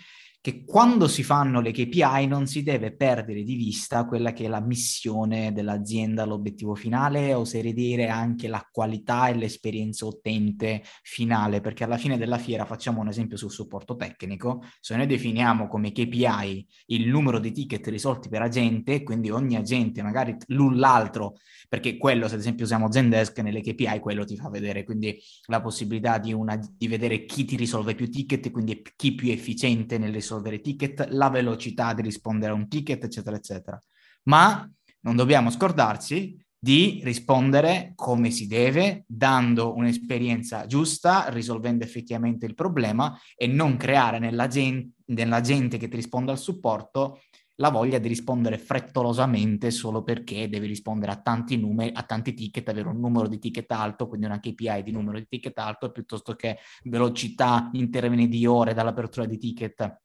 [0.43, 4.47] che quando si fanno le KPI non si deve perdere di vista quella che è
[4.49, 11.85] la missione dell'azienda, l'obiettivo finale, oserei dire anche la qualità e l'esperienza utente finale, perché
[11.85, 16.67] alla fine della fiera facciamo un esempio sul supporto tecnico, se noi definiamo come KPI
[16.87, 21.37] il numero di ticket risolti per agente, quindi ogni agente magari l'un l'altro,
[21.69, 25.61] perché quello se ad esempio usiamo Zendesk nelle KPI, quello ti fa vedere, quindi la
[25.61, 30.11] possibilità di, una, di vedere chi ti risolve più ticket, quindi chi più efficiente nel
[30.11, 33.79] risolvere risolvere ticket, la velocità di rispondere a un ticket, eccetera, eccetera.
[34.23, 34.69] Ma
[35.01, 43.17] non dobbiamo scordarci di rispondere come si deve, dando un'esperienza giusta, risolvendo effettivamente il problema
[43.35, 47.19] e non creare nella gente, nella gente che ti risponde al supporto
[47.57, 52.67] la voglia di rispondere frettolosamente solo perché devi rispondere a tanti numeri, a tanti ticket,
[52.69, 56.33] avere un numero di ticket alto, quindi una KPI di numero di ticket alto, piuttosto
[56.33, 60.01] che velocità in termini di ore dall'apertura di ticket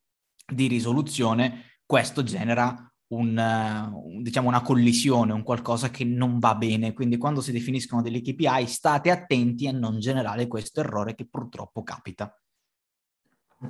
[0.50, 6.92] di risoluzione, questo genera un, un, diciamo una collisione, un qualcosa che non va bene.
[6.92, 11.82] Quindi quando si definiscono delle KPI state attenti a non generare questo errore che purtroppo
[11.82, 12.32] capita.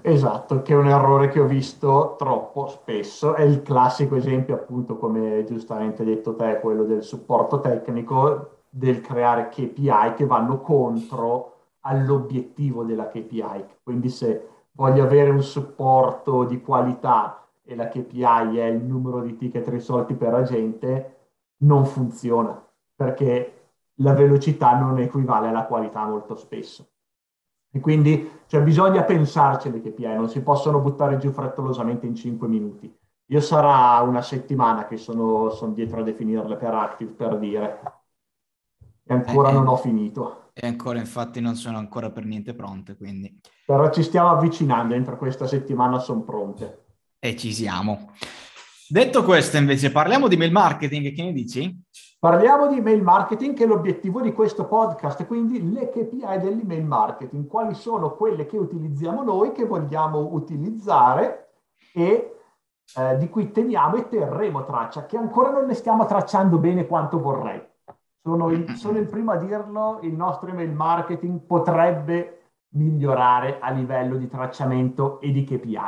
[0.02, 3.34] Esatto, che è un errore che ho visto troppo spesso.
[3.34, 9.48] È il classico esempio, appunto, come giustamente detto te, quello del supporto tecnico, del creare
[9.48, 13.64] KPI che vanno contro all'obiettivo della KPI.
[13.82, 19.36] Quindi se voglio avere un supporto di qualità e la KPI è il numero di
[19.36, 21.16] ticket risolti per agente,
[21.58, 22.64] non funziona
[22.94, 23.54] perché
[23.96, 26.86] la velocità non equivale alla qualità molto spesso.
[27.70, 32.46] E quindi cioè, bisogna pensarci le KPI, non si possono buttare giù frettolosamente in 5
[32.46, 32.96] minuti.
[33.30, 37.80] Io sarà una settimana che sono, sono dietro a definirle per Active, per dire.
[39.04, 40.47] E ancora eh, non ho finito.
[40.60, 43.40] E ancora, infatti, non sono ancora per niente pronte, quindi...
[43.64, 46.86] Però ci stiamo avvicinando, entro questa settimana sono pronte.
[47.20, 48.12] E ci siamo.
[48.88, 51.84] Detto questo, invece, parliamo di mail marketing, che ne dici?
[52.18, 57.46] Parliamo di email marketing, che è l'obiettivo di questo podcast, quindi le KPI dell'email marketing,
[57.46, 61.52] quali sono quelle che utilizziamo noi, che vogliamo utilizzare
[61.92, 62.34] e
[62.96, 67.20] eh, di cui teniamo e terremo traccia, che ancora non ne stiamo tracciando bene quanto
[67.20, 67.64] vorrei.
[68.22, 72.38] Sono il, sono il primo a dirlo, il nostro email marketing potrebbe
[72.70, 75.78] migliorare a livello di tracciamento e di KPI.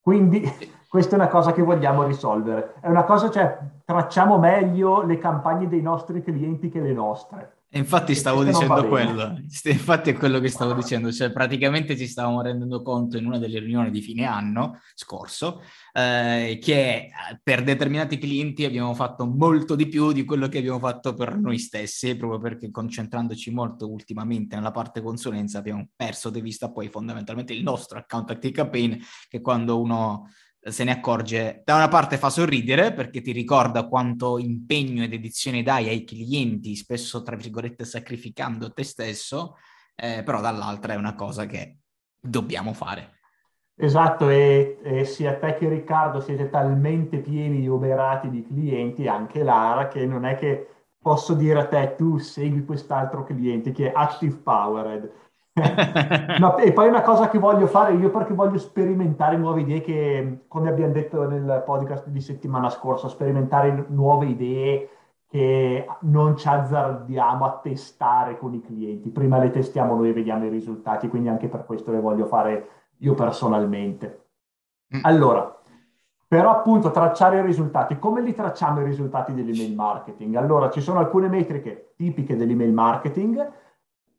[0.00, 0.42] Quindi
[0.88, 2.74] questa è una cosa che vogliamo risolvere.
[2.80, 7.55] È una cosa, cioè, tracciamo meglio le campagne dei nostri clienti che le nostre.
[7.68, 12.40] E infatti stavo dicendo quello, infatti è quello che stavo dicendo, cioè praticamente ci stavamo
[12.40, 17.10] rendendo conto in una delle riunioni di fine anno scorso eh, che eh,
[17.42, 21.58] per determinati clienti abbiamo fatto molto di più di quello che abbiamo fatto per noi
[21.58, 27.52] stessi, proprio perché concentrandoci molto ultimamente nella parte consulenza abbiamo perso di vista poi fondamentalmente
[27.52, 28.96] il nostro account active campaign
[29.28, 30.28] che quando uno
[30.70, 35.62] se ne accorge, da una parte fa sorridere perché ti ricorda quanto impegno ed edizione
[35.62, 39.56] dai ai clienti, spesso tra virgolette sacrificando te stesso,
[39.94, 41.78] eh, però dall'altra è una cosa che
[42.20, 43.14] dobbiamo fare.
[43.78, 49.42] Esatto, e, e, sia te che Riccardo siete talmente pieni di oberati di clienti, anche
[49.42, 53.92] Lara, che non è che posso dire a te tu segui quest'altro cliente che è
[53.94, 55.12] Active Powered
[56.38, 60.44] no, e poi una cosa che voglio fare io perché voglio sperimentare nuove idee che,
[60.48, 64.90] come abbiamo detto nel podcast di settimana scorsa, sperimentare nuove idee
[65.28, 69.08] che non ci azzardiamo a testare con i clienti.
[69.08, 72.68] Prima le testiamo noi e vediamo i risultati, quindi anche per questo le voglio fare
[72.98, 74.26] io personalmente.
[74.94, 75.00] Mm.
[75.02, 75.58] Allora,
[76.28, 80.34] però appunto tracciare i risultati, come li tracciamo i risultati dell'email marketing?
[80.34, 83.52] Allora, ci sono alcune metriche tipiche dell'email marketing.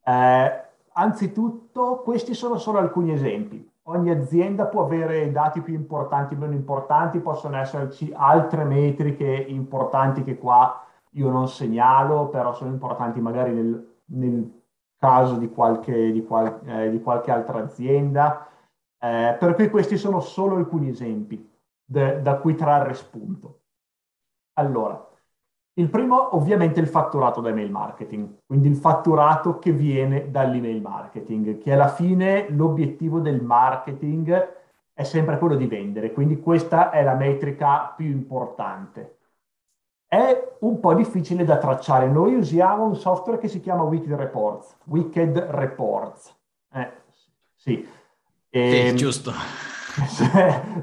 [0.03, 0.65] Eh,
[0.99, 3.71] Anzitutto, questi sono solo alcuni esempi.
[3.83, 10.39] Ogni azienda può avere dati più importanti meno importanti, possono esserci altre metriche importanti che
[10.39, 14.61] qua io non segnalo, però sono importanti magari nel, nel
[14.97, 18.47] caso di qualche, di, qual, eh, di qualche, altra azienda.
[18.99, 21.47] Eh, per cui questi sono solo alcuni esempi
[21.85, 23.59] de, da cui trarre spunto.
[24.53, 25.06] Allora,
[25.77, 30.81] il primo ovviamente è il fatturato da email marketing, quindi il fatturato che viene dall'email
[30.81, 34.55] marketing, che alla fine l'obiettivo del marketing
[34.93, 39.17] è sempre quello di vendere, quindi questa è la metrica più importante.
[40.07, 42.07] È un po' difficile da tracciare.
[42.07, 44.75] Noi usiamo un software che si chiama Wicked Reports.
[44.85, 46.35] Wicked Reports.
[46.73, 46.91] Eh,
[47.55, 47.87] sì.
[48.49, 48.95] E, sì, ehm,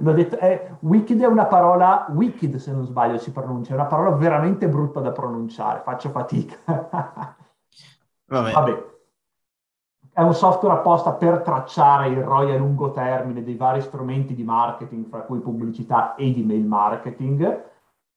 [0.00, 3.86] L'ho detto, eh, wicked è una parola, wicked se non sbaglio si pronuncia, è una
[3.86, 6.56] parola veramente brutta da pronunciare, faccio fatica.
[8.26, 8.52] Vabbè.
[8.52, 8.92] Vabbè.
[10.12, 14.44] È un software apposta per tracciare il ROI a lungo termine dei vari strumenti di
[14.44, 17.64] marketing, fra cui pubblicità ed email marketing,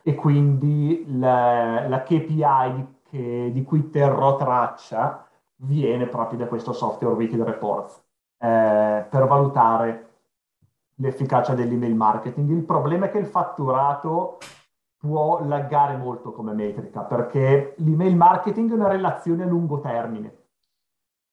[0.04, 5.26] e quindi la, la KPI di, che, di, cui terrò traccia
[5.58, 8.00] viene proprio da questo software Wicked Reports,
[8.38, 10.07] eh, per valutare
[11.00, 12.50] l'efficacia dell'email marketing.
[12.50, 14.38] Il problema è che il fatturato
[14.98, 20.46] può laggare molto come metrica perché l'email marketing è una relazione a lungo termine.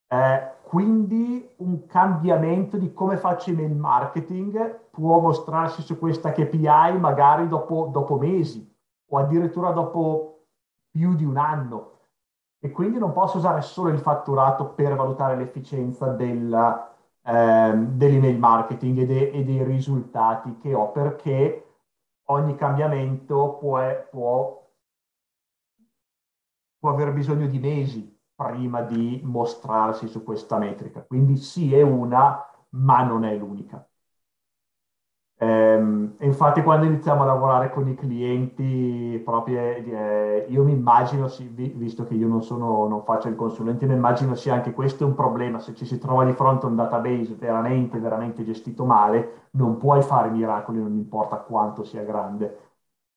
[0.07, 7.49] Eh, quindi un cambiamento di come faccio email marketing può mostrarsi su questa KPI magari
[7.49, 8.71] dopo, dopo mesi
[9.11, 10.47] o addirittura dopo
[10.91, 11.93] più di un anno.
[12.61, 16.93] E quindi non posso usare solo il fatturato per valutare l'efficienza ehm,
[17.25, 21.67] dell'email marketing e, de- e, dei risultati che ho perché
[22.25, 24.71] ogni cambiamento può, può,
[26.79, 31.03] può aver bisogno di mesi prima di mostrarsi su questa metrica.
[31.05, 33.87] Quindi sì, è una, ma non è l'unica.
[35.45, 41.47] Ehm, infatti quando iniziamo a lavorare con i clienti, proprio, eh, io mi immagino, sì,
[41.49, 45.15] visto che io non, sono, non faccio il consulente, mi immagino sia anche questo un
[45.15, 49.77] problema, se ci si trova di fronte a un database veramente, veramente gestito male, non
[49.77, 52.59] puoi fare miracoli, non importa quanto sia grande.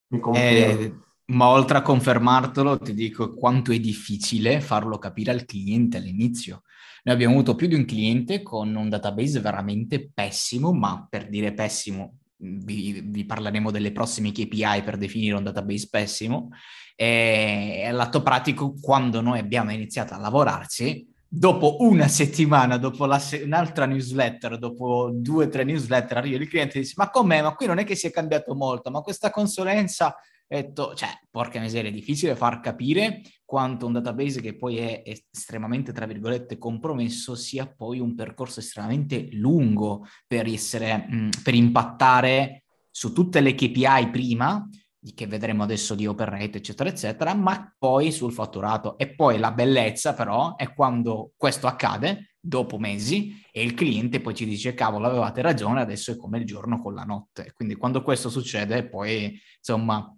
[0.10, 0.94] Mi eh,
[1.28, 6.64] ma oltre a confermartelo, ti dico quanto è difficile farlo capire al cliente all'inizio.
[7.08, 11.54] Noi abbiamo avuto più di un cliente con un database veramente pessimo, ma per dire
[11.54, 16.50] pessimo, vi, vi parleremo delle prossime KPI per definire un database pessimo.
[16.98, 23.86] E all'atto pratico, quando noi abbiamo iniziato a lavorarci, dopo una settimana, dopo se- un'altra
[23.86, 27.42] newsletter, dopo due o tre newsletter, arriva il cliente e dice: Ma com'è?
[27.42, 30.14] Ma qui non è che si è cambiato molto, ma questa consulenza
[30.56, 35.92] detto, cioè, porca miseria, è difficile far capire quanto un database che poi è estremamente,
[35.92, 43.42] tra virgolette, compromesso sia poi un percorso estremamente lungo per essere, per impattare su tutte
[43.42, 44.68] le KPI prima,
[45.14, 48.98] che vedremo adesso di open rate, eccetera, eccetera, ma poi sul fatturato.
[48.98, 54.34] E poi la bellezza, però, è quando questo accade dopo mesi e il cliente poi
[54.34, 58.02] ci dice cavolo avevate ragione adesso è come il giorno con la notte quindi quando
[58.04, 60.16] questo succede poi insomma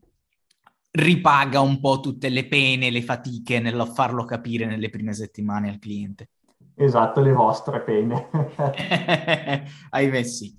[0.92, 5.80] ripaga un po' tutte le pene, le fatiche nel farlo capire nelle prime settimane al
[5.80, 6.30] cliente.
[6.76, 8.30] Esatto, le vostre pene.
[9.90, 10.58] Ahimè sì.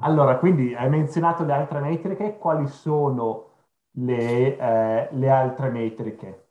[0.00, 3.46] Allora, quindi hai menzionato le altre metriche, quali sono
[3.92, 6.46] le, eh, le altre metriche?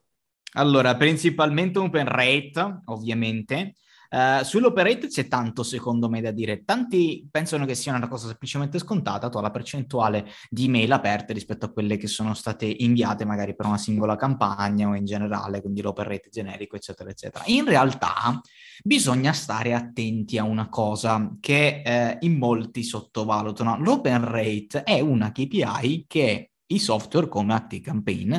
[0.53, 3.75] Allora, principalmente open rate, ovviamente,
[4.09, 6.63] Uh, sull'open rate c'è tanto secondo me da dire.
[6.63, 11.65] Tanti pensano che sia una cosa semplicemente scontata, tu la percentuale di email aperte rispetto
[11.65, 15.81] a quelle che sono state inviate magari per una singola campagna o in generale, quindi
[15.81, 17.43] l'open rate generico, eccetera, eccetera.
[17.47, 18.39] In realtà
[18.83, 23.77] bisogna stare attenti a una cosa che eh, in molti sottovalutano.
[23.79, 28.35] L'open rate è una KPI che i software come ActiveCampaign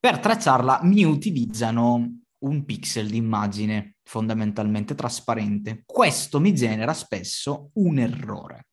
[0.00, 5.82] per tracciarla mi utilizzano un pixel di immagine fondamentalmente trasparente.
[5.84, 8.66] Questo mi genera spesso un errore,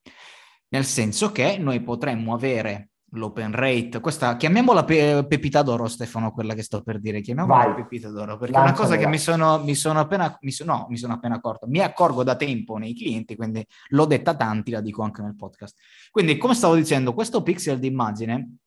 [0.70, 6.53] nel senso che noi potremmo avere l'open rate, questa chiamiamola pe- pepita d'oro Stefano, quella
[6.53, 7.76] che sto per dire, chiamiamola Vai.
[7.76, 8.66] pepita d'oro, perché Lanciala.
[8.66, 11.36] è una cosa che mi sono, mi sono appena, mi so, no, mi sono appena
[11.36, 15.36] accorto, mi accorgo da tempo nei clienti, quindi l'ho detta tanti, la dico anche nel
[15.36, 15.78] podcast.
[16.11, 18.57] Quindi, come stavo dicendo, questo pixel di immagine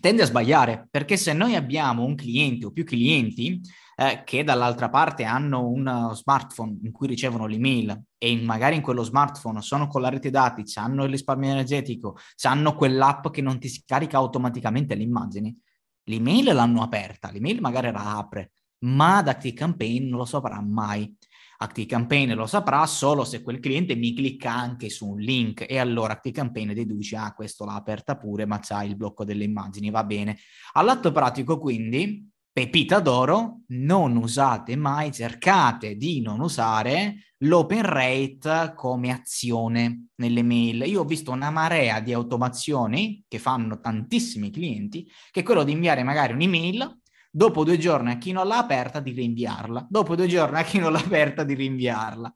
[0.00, 3.60] tende a sbagliare, perché se noi abbiamo un cliente o più clienti
[3.96, 9.02] eh, che dall'altra parte hanno un smartphone in cui ricevono l'email e magari in quello
[9.02, 13.68] smartphone sono con la rete dati, hanno il risparmio energetico, hanno quell'app che non ti
[13.68, 15.56] si carica automaticamente le immagini,
[16.04, 18.52] l'email l'hanno aperta, l'email magari la apre,
[18.84, 21.16] ma da Campaign non lo saprà mai.
[21.64, 26.14] ActiveCampaign lo saprà solo se quel cliente mi clicca anche su un link e allora
[26.14, 30.38] ActiveCampaign deduce, ah questo l'ha aperta pure ma c'ha il blocco delle immagini, va bene.
[30.72, 39.10] All'atto pratico quindi pepita d'oro, non usate mai, cercate di non usare l'open rate come
[39.10, 40.84] azione nelle mail.
[40.86, 45.72] Io ho visto una marea di automazioni che fanno tantissimi clienti, che è quello di
[45.72, 47.00] inviare magari un'email,
[47.36, 50.78] dopo due giorni a chi non l'ha aperta di rinviarla, dopo due giorni a chi
[50.78, 52.32] non l'ha aperta di rinviarla.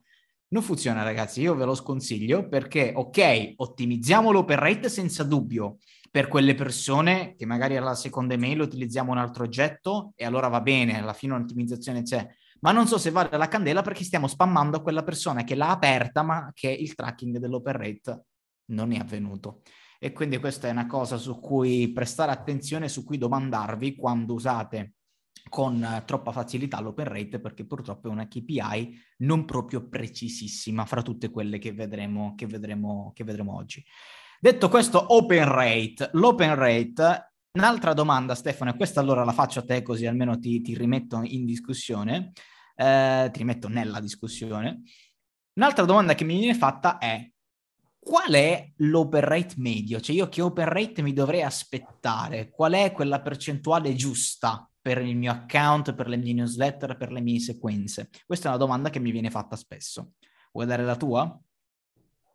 [0.48, 5.78] Non funziona ragazzi, io ve lo sconsiglio perché ok, ottimizziamo l'open rate senza dubbio,
[6.10, 10.60] per quelle persone che magari alla seconda email utilizziamo un altro oggetto e allora va
[10.60, 12.26] bene, alla fine un'ottimizzazione c'è.
[12.60, 16.22] Ma non so se vale la candela perché stiamo spammando quella persona che l'ha aperta
[16.22, 18.24] ma che il tracking dell'open rate
[18.70, 19.60] non è avvenuto.
[19.98, 24.94] E quindi questa è una cosa su cui prestare attenzione, su cui domandarvi quando usate
[25.48, 31.30] con troppa facilità l'open rate perché purtroppo è una KPI non proprio precisissima fra tutte
[31.30, 33.84] quelle che vedremo, che vedremo, che vedremo oggi.
[34.40, 36.10] Detto questo, open rate.
[36.12, 40.60] L'open rate, un'altra domanda Stefano, e questa allora la faccio a te così almeno ti,
[40.60, 42.32] ti rimetto in discussione,
[42.76, 44.82] eh, ti rimetto nella discussione.
[45.54, 47.28] Un'altra domanda che mi viene fatta è
[48.08, 50.00] qual è l'open rate medio?
[50.00, 52.48] Cioè io che open rate mi dovrei aspettare?
[52.48, 57.20] Qual è quella percentuale giusta per il mio account, per le mie newsletter, per le
[57.20, 58.08] mie sequenze?
[58.24, 60.12] Questa è una domanda che mi viene fatta spesso.
[60.52, 61.38] Vuoi dare la tua?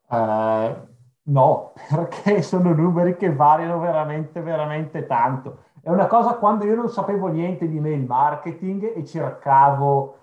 [0.09, 0.88] Uh,
[1.26, 5.63] No, perché sono numeri che variano veramente, veramente tanto.
[5.82, 10.22] È una cosa quando io non sapevo niente di mail marketing e cercavo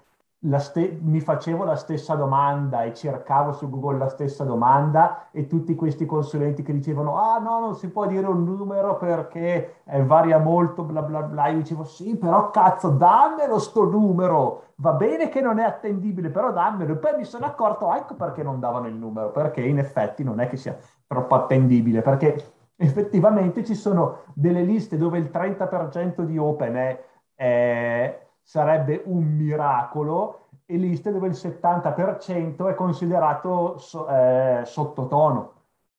[0.58, 5.74] ste- mi facevo la stessa domanda e cercavo su Google la stessa domanda e tutti
[5.74, 10.38] questi consulenti che dicevano ah no, non si può dire un numero perché eh, varia
[10.38, 15.42] molto, bla bla bla, io dicevo sì, però cazzo, dammelo sto numero, va bene che
[15.42, 16.94] non è attendibile, però dammelo.
[16.94, 20.40] E poi mi sono accorto, ecco perché non davano il numero, perché in effetti non
[20.40, 20.76] è che sia
[21.06, 27.04] troppo attendibile, perché effettivamente ci sono delle liste dove il 30% di open è...
[27.34, 35.52] è sarebbe un miracolo e liste dove il 70% è considerato so, eh, sottotono.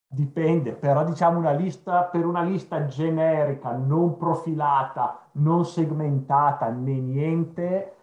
[0.06, 7.94] Dipende, però diciamo una lista per una lista generica, non profilata, non segmentata né niente,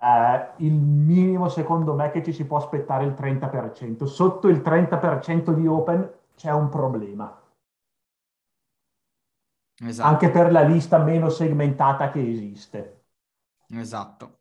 [0.00, 4.04] eh, il minimo secondo me che ci si può aspettare è il 30%.
[4.04, 7.36] Sotto il 30% di open c'è un problema.
[9.84, 10.08] Esatto.
[10.08, 12.97] Anche per la lista meno segmentata che esiste.
[13.74, 14.40] Esatto.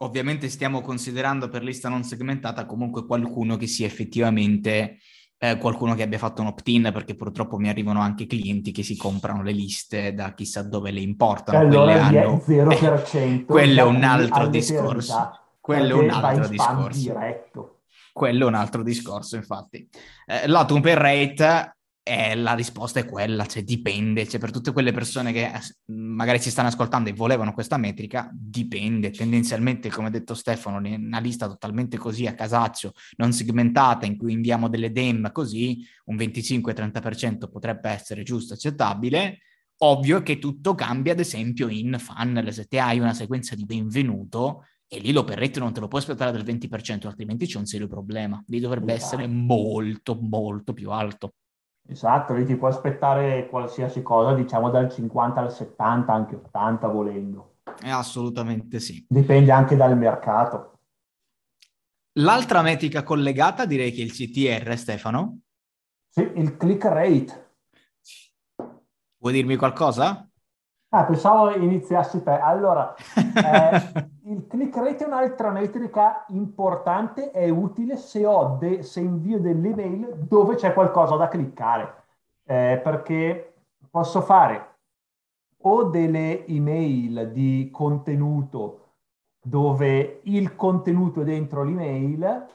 [0.00, 4.98] Ovviamente stiamo considerando per lista non segmentata comunque qualcuno che sia effettivamente
[5.38, 8.96] eh, qualcuno che abbia fatto un opt-in, perché purtroppo mi arrivano anche clienti che si
[8.96, 11.58] comprano le liste da chissà dove le importano.
[11.58, 12.42] Allora hanno...
[12.46, 13.04] 0%.
[13.16, 15.40] Eh, quello è un altro discorso.
[15.60, 17.00] Quello è un altro discorso.
[17.00, 17.80] Diretto.
[18.12, 19.88] Quello è un altro discorso, infatti.
[20.26, 21.76] Eh, l'open rate
[22.08, 26.40] e la risposta è quella, cioè dipende, cioè per tutte quelle persone che eh, magari
[26.40, 31.48] ci stanno ascoltando e volevano questa metrica, dipende, tendenzialmente come ha detto Stefano, una lista
[31.48, 37.90] totalmente così a casaccio, non segmentata, in cui inviamo delle DEM così, un 25-30% potrebbe
[37.90, 39.38] essere giusto, accettabile,
[39.78, 44.62] ovvio che tutto cambia ad esempio in funnel, se te hai una sequenza di benvenuto,
[44.86, 47.88] e lì l'open rate non te lo puoi aspettare del 20%, altrimenti c'è un serio
[47.88, 49.16] problema, lì dovrebbe esatto.
[49.16, 51.32] essere molto, molto più alto.
[51.88, 57.56] Esatto, lì ti puoi aspettare qualsiasi cosa, diciamo dal 50 al 70, anche 80 volendo.
[57.82, 59.04] Eh, assolutamente sì.
[59.08, 60.78] Dipende anche dal mercato.
[62.18, 65.40] L'altra metrica collegata direi che è il CTR, Stefano.
[66.08, 67.54] Sì, il click rate.
[69.18, 70.28] Vuoi dirmi qualcosa?
[70.88, 72.30] Ah, pensavo iniziassi te.
[72.30, 78.26] Allora, eh, il click rate è un'altra metrica importante e utile se,
[78.58, 82.04] de- se invio delle email dove c'è qualcosa da cliccare,
[82.44, 83.54] eh, perché
[83.90, 84.74] posso fare
[85.62, 88.82] o delle email di contenuto
[89.40, 92.46] dove il contenuto è dentro l'email,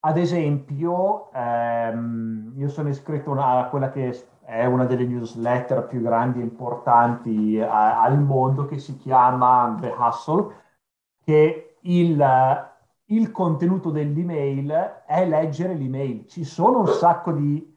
[0.00, 6.38] ad esempio, ehm, io sono iscritto a quella che è una delle newsletter più grandi
[6.40, 10.54] e importanti eh, al mondo che si chiama The Hustle,
[11.26, 12.24] che il,
[13.06, 16.28] il contenuto dell'email è leggere l'email.
[16.28, 17.74] Ci sono un sacco di,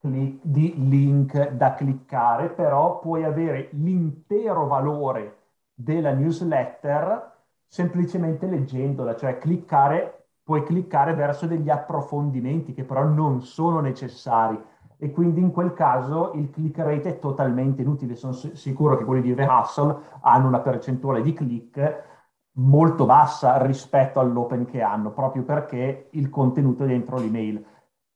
[0.00, 5.38] di link da cliccare, però puoi avere l'intero valore
[5.74, 7.30] della newsletter
[7.66, 14.62] semplicemente leggendola, cioè cliccare, puoi cliccare verso degli approfondimenti che però non sono necessari
[14.96, 18.14] e quindi in quel caso il click rate è totalmente inutile.
[18.14, 22.10] Sono sicuro che quelli di The Hustle hanno una percentuale di click
[22.54, 27.64] molto bassa rispetto all'open che hanno, proprio perché il contenuto è dentro l'email.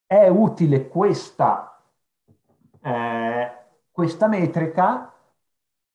[0.07, 1.81] È utile questa,
[2.81, 3.51] eh,
[3.91, 5.11] questa metrica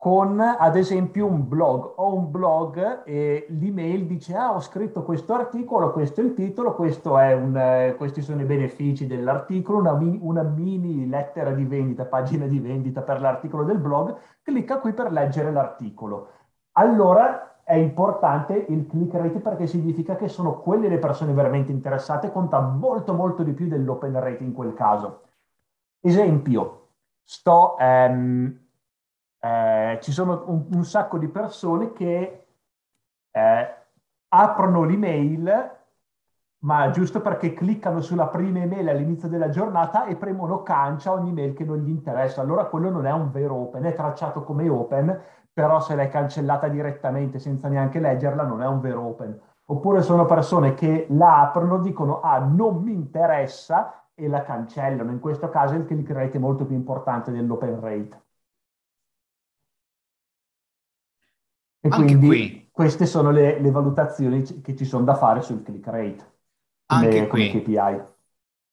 [0.01, 1.93] con ad esempio un blog.
[1.97, 6.75] Ho un blog e l'email dice ah ho scritto questo articolo, questo è il titolo,
[6.75, 12.59] un, eh, questi sono i benefici dell'articolo, una, una, mini lettera di vendita, pagina di
[12.59, 16.29] vendita per l'articolo del blog, clicca qui per leggere l'articolo.
[16.71, 22.31] Allora è importante il click rate perché significa che sono quelle le persone veramente interessate,
[22.31, 25.21] conta molto molto di più dell'open rate in quel caso.
[25.99, 26.87] Esempio,
[27.23, 27.75] sto...
[27.79, 28.59] Um,
[29.43, 32.45] eh, ci sono un, un, sacco di persone che
[33.31, 33.75] eh,
[34.27, 35.71] aprono l'email,
[36.59, 41.53] ma giusto perché cliccano sulla prima email all'inizio della giornata e premono cancia ogni mail
[41.53, 42.41] che non gli interessa.
[42.41, 45.19] Allora quello non è un vero open, è tracciato come open,
[45.53, 49.39] però se l'hai cancellata direttamente senza neanche leggerla non è un vero open.
[49.65, 55.11] Oppure sono persone che la aprono, dicono ah non mi interessa e la cancellano.
[55.11, 58.21] In questo caso il click rate è molto più importante dell'open rate.
[61.83, 62.69] E Anche quindi qui.
[62.71, 66.31] queste sono le, le, valutazioni che ci sono da fare sul click rate.
[66.87, 67.61] Anche come, qui.
[67.61, 68.10] KPI.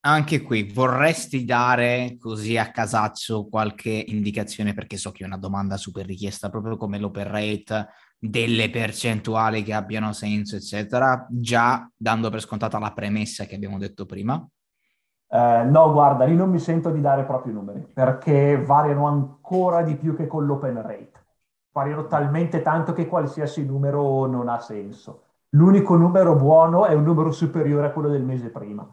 [0.00, 5.76] Anche qui vorresti dare così a casaccio qualche indicazione perché so che è una domanda
[5.76, 12.40] super richiesta proprio come l'open rate, delle percentuali che abbiano senso, eccetera, già dando per
[12.40, 14.44] scontata la premessa che abbiamo detto prima?
[15.30, 19.82] Eh, no, guarda, lì non mi sento di dare proprio i numeri perché variano ancora
[19.82, 21.12] di più che con l'open rate
[21.70, 25.24] variano talmente tanto che qualsiasi numero non ha senso.
[25.50, 28.86] l'unico numero buono è un numero superiore a quello del mese prima.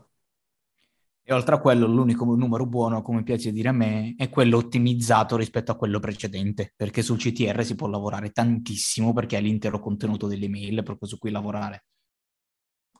[1.27, 5.35] E oltre a quello, l'unico numero buono, come piace dire a me, è quello ottimizzato
[5.35, 10.27] rispetto a quello precedente, perché sul CTR si può lavorare tantissimo perché è l'intero contenuto
[10.27, 11.85] dell'email proprio su cui lavorare.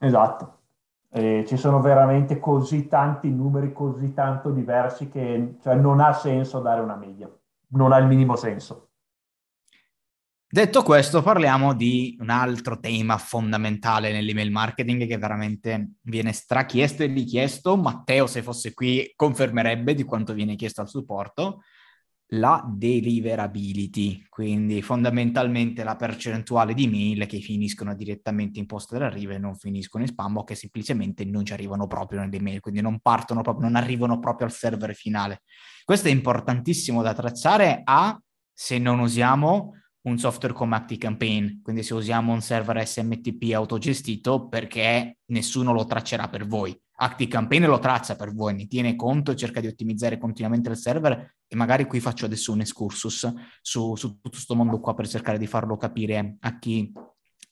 [0.00, 0.62] Esatto.
[1.08, 6.58] E ci sono veramente così tanti numeri, così tanto diversi che cioè, non ha senso
[6.58, 7.32] dare una media,
[7.74, 8.88] non ha il minimo senso.
[10.56, 17.08] Detto questo, parliamo di un altro tema fondamentale nell'email marketing che veramente viene strachiesto e
[17.08, 17.76] richiesto.
[17.76, 21.60] Matteo, se fosse qui, confermerebbe di quanto viene chiesto al supporto.
[22.28, 29.38] La deliverability, quindi fondamentalmente la percentuale di mail che finiscono direttamente in posta d'arrivo e
[29.38, 33.00] non finiscono in spam o che semplicemente non ci arrivano proprio nelle mail, quindi non
[33.00, 35.42] partono proprio, non arrivano proprio al server finale.
[35.84, 38.18] Questo è importantissimo da tracciare a
[38.54, 39.72] se non usiamo
[40.06, 46.28] un software come ActiveCampaign, quindi se usiamo un server SMTP autogestito perché nessuno lo traccerà
[46.28, 46.78] per voi.
[46.98, 51.56] ActiveCampaign lo traccia per voi, ne tiene conto, cerca di ottimizzare continuamente il server e
[51.56, 55.46] magari qui faccio adesso un excursus su, su tutto questo mondo qua per cercare di
[55.46, 56.92] farlo capire a chi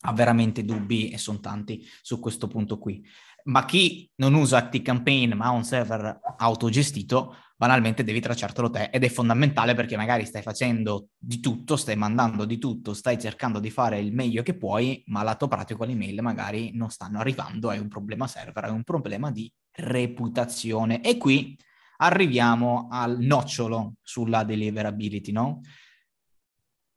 [0.07, 3.05] ha veramente dubbi e sono tanti su questo punto qui.
[3.45, 9.05] Ma chi non usa ActiveCampaign ma ha un server autogestito banalmente devi tracciartelo te ed
[9.05, 13.71] è fondamentale perché magari stai facendo di tutto, stai mandando di tutto, stai cercando di
[13.71, 17.79] fare il meglio che puoi, ma lato pratico le mail magari non stanno arrivando, è
[17.79, 21.01] un problema server, è un problema di reputazione.
[21.03, 21.59] E qui
[21.99, 25.63] arriviamo al nocciolo sulla deliverability, no?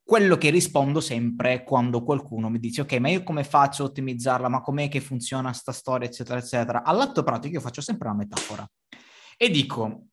[0.03, 4.49] Quello che rispondo sempre quando qualcuno mi dice ok, ma io come faccio a ottimizzarla,
[4.49, 6.84] ma com'è che funziona sta storia, eccetera, eccetera.
[6.84, 8.70] All'atto pratico io faccio sempre una metafora
[9.38, 10.07] e dico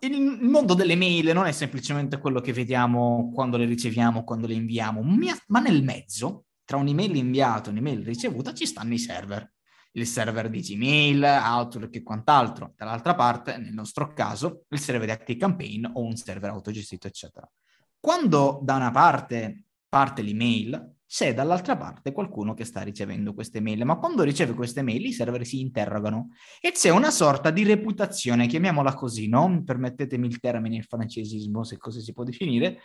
[0.00, 4.54] il mondo delle mail non è semplicemente quello che vediamo quando le riceviamo, quando le
[4.54, 9.52] inviamo, ma nel mezzo, tra un'email inviata e un'email ricevuta, ci stanno i server.
[9.92, 12.74] Il server di Gmail, Outlook e quant'altro.
[12.76, 17.50] Dall'altra parte, nel nostro caso, il server di ActiveCampaign o un server autogestito, eccetera.
[17.98, 23.86] Quando da una parte parte l'email, c'è dall'altra parte qualcuno che sta ricevendo queste mail,
[23.86, 26.28] ma quando riceve queste mail i server si interrogano
[26.60, 29.62] e c'è una sorta di reputazione, chiamiamola così, no?
[29.64, 32.80] Permettetemi il termine il francesismo, se così si può definire,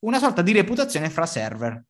[0.00, 1.82] una sorta di reputazione fra server.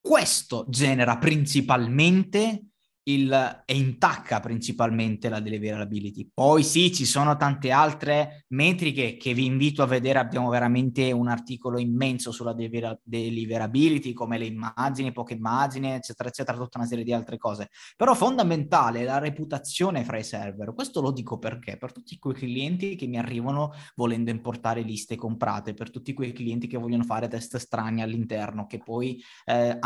[0.00, 2.67] Questo genera principalmente
[3.08, 6.30] il, e intacca principalmente la deliverability.
[6.32, 11.28] Poi sì, ci sono tante altre metriche che vi invito a vedere, abbiamo veramente un
[11.28, 17.12] articolo immenso sulla deliverability, come le immagini, poche immagini, eccetera, eccetera, tutta una serie di
[17.12, 17.70] altre cose.
[17.96, 20.74] Però fondamentale è la reputazione fra i server.
[20.74, 21.76] Questo lo dico perché?
[21.76, 26.66] Per tutti quei clienti che mi arrivano volendo importare liste comprate, per tutti quei clienti
[26.66, 29.78] che vogliono fare test strani all'interno, che poi eh,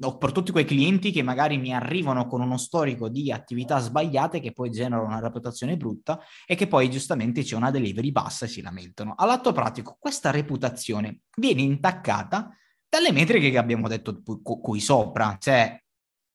[0.00, 4.38] o per tutti quei clienti che magari mi arrivano con uno storico di attività sbagliate
[4.38, 8.48] che poi generano una reputazione brutta e che poi giustamente c'è una delivery bassa e
[8.48, 9.14] si lamentano.
[9.16, 12.56] All'atto pratico, questa reputazione viene intaccata
[12.88, 15.76] dalle metriche che abbiamo detto qui sopra, cioè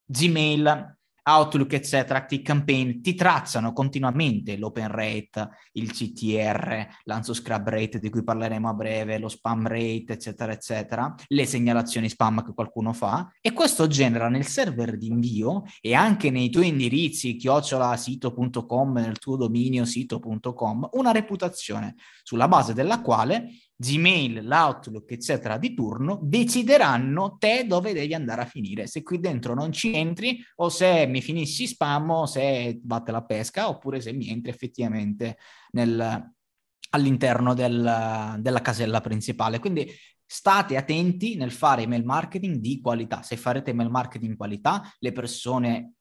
[0.06, 0.98] Gmail
[1.28, 8.24] Outlook, eccetera, Active Campaign, ti tracciano continuamente l'open rate, il CTR, l'unsubscribe rate di cui
[8.24, 13.54] parleremo a breve, lo spam rate, eccetera, eccetera, le segnalazioni spam che qualcuno fa e
[13.54, 19.84] questo genera nel server di invio e anche nei tuoi indirizzi chiocciolasito.com, nel tuo dominio
[19.84, 27.94] sito.com, una reputazione sulla base della quale Gmail, l'Outlook, eccetera, di turno, decideranno te dove
[27.94, 28.88] devi andare a finire.
[28.88, 33.24] Se qui dentro non ci entri o se mi finisci spam o se batte la
[33.24, 35.38] pesca oppure se mi entri effettivamente
[35.72, 36.32] nel,
[36.92, 39.60] all'interno del, della casella principale.
[39.60, 39.90] Quindi
[40.28, 43.22] State attenti nel fare email marketing di qualità.
[43.22, 45.94] Se farete email marketing di qualità, le persone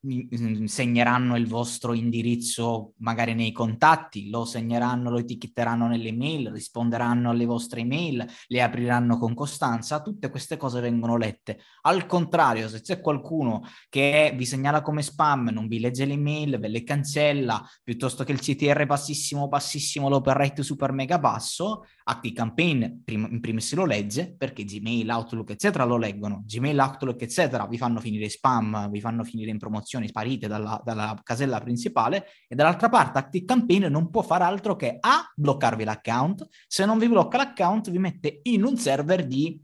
[0.65, 7.45] segneranno il vostro indirizzo magari nei contatti, lo segneranno, lo etichetteranno nelle email, risponderanno alle
[7.45, 10.01] vostre email, le apriranno con costanza.
[10.01, 11.59] Tutte queste cose vengono lette.
[11.83, 16.59] Al contrario, se c'è qualcuno che vi segnala come spam, non vi legge le email,
[16.59, 23.03] ve le cancella, piuttosto che il CTR bassissimo, bassissimo, l'open rate super mega basso, ActiveCampaign
[23.07, 28.01] in primis lo legge perché Gmail, Outlook eccetera lo leggono, Gmail, Outlook eccetera vi fanno
[28.01, 32.27] finire spam, vi fanno finire in promozioni sparite dalla, dalla casella principale.
[32.49, 37.09] E dall'altra parte ActiveCampaign non può fare altro che A, bloccarvi l'account, se non vi
[37.09, 39.61] blocca l'account vi mette in un server di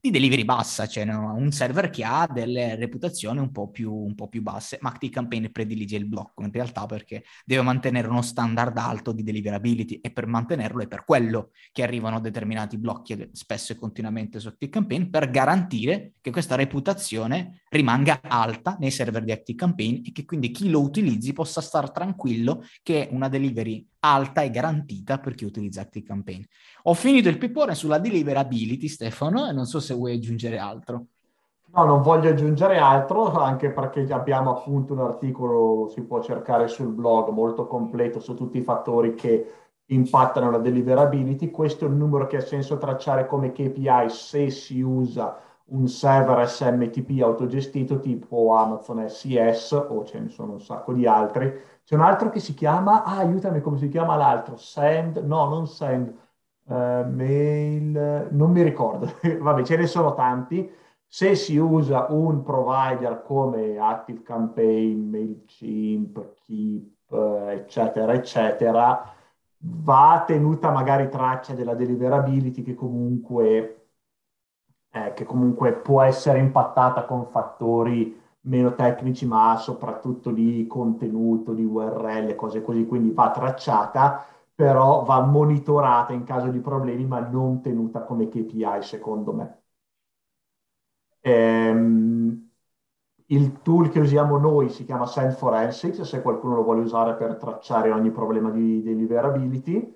[0.00, 1.34] di delivery bassa, cioè no?
[1.34, 5.46] un server che ha delle reputazioni un po' più, un po più basse, ma ActiveCampaign
[5.52, 10.26] predilige il blocco in realtà perché deve mantenere uno standard alto di deliverability e per
[10.26, 16.12] mantenerlo è per quello che arrivano determinati blocchi spesso e continuamente su ActiveCampaign per garantire
[16.20, 21.32] che questa reputazione rimanga alta nei server di ActiveCampaign e che quindi chi lo utilizzi
[21.32, 26.42] possa stare tranquillo che una delivery alta e garantita per chi utilizza ActiveCampaign.
[26.84, 31.06] Ho finito il pippone sulla deliverability, Stefano, e non so se vuoi aggiungere altro.
[31.76, 36.88] No, non voglio aggiungere altro, anche perché abbiamo appunto un articolo, si può cercare sul
[36.88, 39.52] blog, molto completo su tutti i fattori che
[39.86, 41.50] impattano la deliverability.
[41.50, 46.48] Questo è un numero che ha senso tracciare come KPI se si usa un server
[46.48, 51.52] SMTP autogestito tipo Amazon SES o ce ne sono un sacco di altri.
[51.84, 55.66] C'è un altro che si chiama, ah, aiutami come si chiama l'altro, Send, no, non
[55.66, 56.14] Send,
[56.66, 56.74] uh,
[57.10, 60.70] Mail, non mi ricordo, vabbè, ce ne sono tanti.
[61.08, 67.12] Se si usa un provider come ActiveCampaign, MailChimp, Keep,
[67.50, 69.12] eccetera, eccetera,
[69.58, 73.86] va tenuta magari traccia della deliverability che comunque
[74.96, 81.64] eh, che comunque può essere impattata con fattori meno tecnici, ma soprattutto di contenuto, di
[81.64, 84.24] URL, cose così, quindi va tracciata,
[84.56, 89.62] però va monitorata in caso di problemi, ma non tenuta come KPI, secondo me.
[91.20, 92.50] Ehm,
[93.26, 97.36] il tool che usiamo noi si chiama Send Forensics, se qualcuno lo vuole usare per
[97.36, 99.94] tracciare ogni problema di deliverability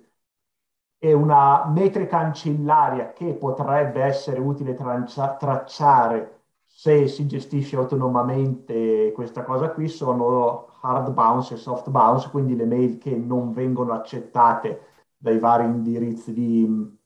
[0.98, 9.44] e una metrica ancillaria che potrebbe essere utile traccia- tracciare se si gestisce autonomamente questa
[9.44, 14.86] cosa qui sono hard bounce e soft bounce, quindi le mail che non vengono accettate
[15.16, 16.98] dai vari indirizzi di,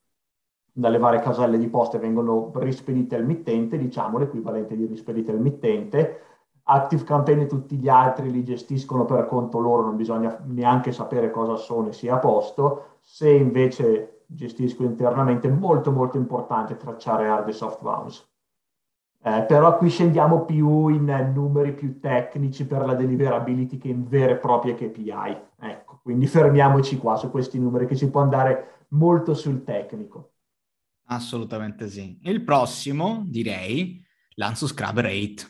[0.73, 5.41] dalle varie caselle di posta e vengono rispedite al mittente, diciamo l'equivalente di rispedite al
[5.41, 6.21] mittente.
[6.67, 11.31] Active Campaign e tutti gli altri li gestiscono per conto loro, non bisogna neanche sapere
[11.31, 17.49] cosa sono e sia a posto se invece gestisco internamente, molto molto importante tracciare hard
[17.49, 18.25] e soft bounce.
[19.27, 24.33] Eh, però qui scendiamo più in numeri più tecnici per la deliverability che in vere
[24.33, 25.37] e proprie KPI.
[25.61, 30.33] Ecco, quindi fermiamoci qua su questi numeri che si può andare molto sul tecnico.
[31.07, 32.19] Assolutamente sì.
[32.25, 34.05] Il prossimo, direi,
[34.35, 35.47] l'unsubscribe rate.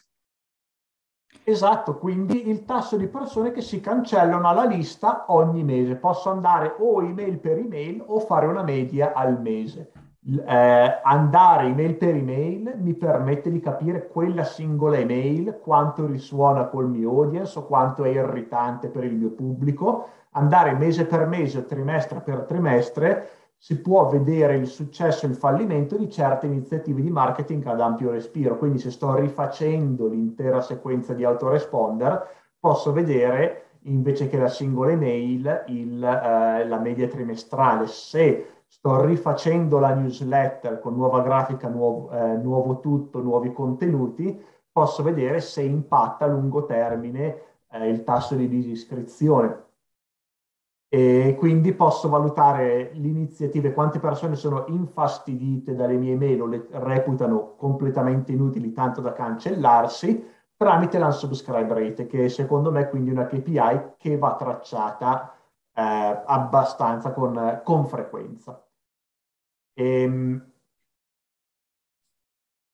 [1.43, 5.97] Esatto, quindi il tasso di persone che si cancellano alla lista ogni mese.
[5.97, 9.91] Posso andare o email per email o fare una media al mese.
[10.27, 16.89] Eh, andare email per email mi permette di capire quella singola email, quanto risuona col
[16.89, 20.09] mio audience o quanto è irritante per il mio pubblico.
[20.31, 25.97] Andare mese per mese, trimestre per trimestre si può vedere il successo e il fallimento
[25.97, 28.57] di certe iniziative di marketing ad ampio respiro.
[28.57, 32.27] Quindi se sto rifacendo l'intera sequenza di autoresponder,
[32.59, 37.87] posso vedere invece che la singola email il, eh, la media trimestrale.
[37.87, 44.37] Se sto rifacendo la newsletter con nuova grafica, nuovo, eh, nuovo tutto, nuovi contenuti,
[44.71, 49.63] posso vedere se impatta a lungo termine eh, il tasso di disiscrizione
[50.89, 57.55] e quindi posso valutare l'iniziativa, quante persone sono infastidite dalle mie mail o le reputano
[57.55, 63.95] completamente inutili tanto da cancellarsi tramite l'unsubscribe rate che secondo me è quindi una KPI
[63.97, 65.33] che va tracciata
[65.73, 68.64] eh, abbastanza con, con frequenza.
[69.75, 70.53] E, ehm,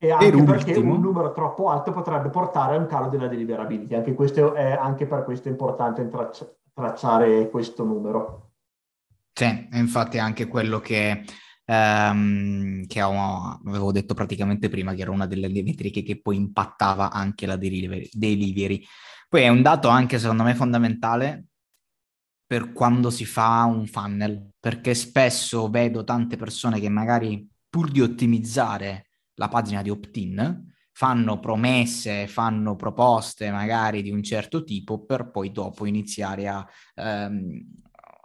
[0.02, 3.94] e anche per perché un numero troppo alto potrebbe portare a un calo della deliverability.
[3.94, 8.52] Anche, questo è, anche per questo è importante tracciare tracciare questo numero.
[9.32, 11.24] Sì, infatti è anche quello che,
[11.64, 17.46] ehm, che avevo detto praticamente prima, che era una delle metriche che poi impattava anche
[17.46, 18.08] la delivery.
[18.12, 18.82] delivery.
[19.28, 21.49] Poi è un dato anche secondo me fondamentale
[22.50, 28.00] per quando si fa un funnel, perché spesso vedo tante persone che magari pur di
[28.00, 35.30] ottimizzare la pagina di opt-in, fanno promesse, fanno proposte magari di un certo tipo per
[35.30, 37.79] poi dopo iniziare a, ehm,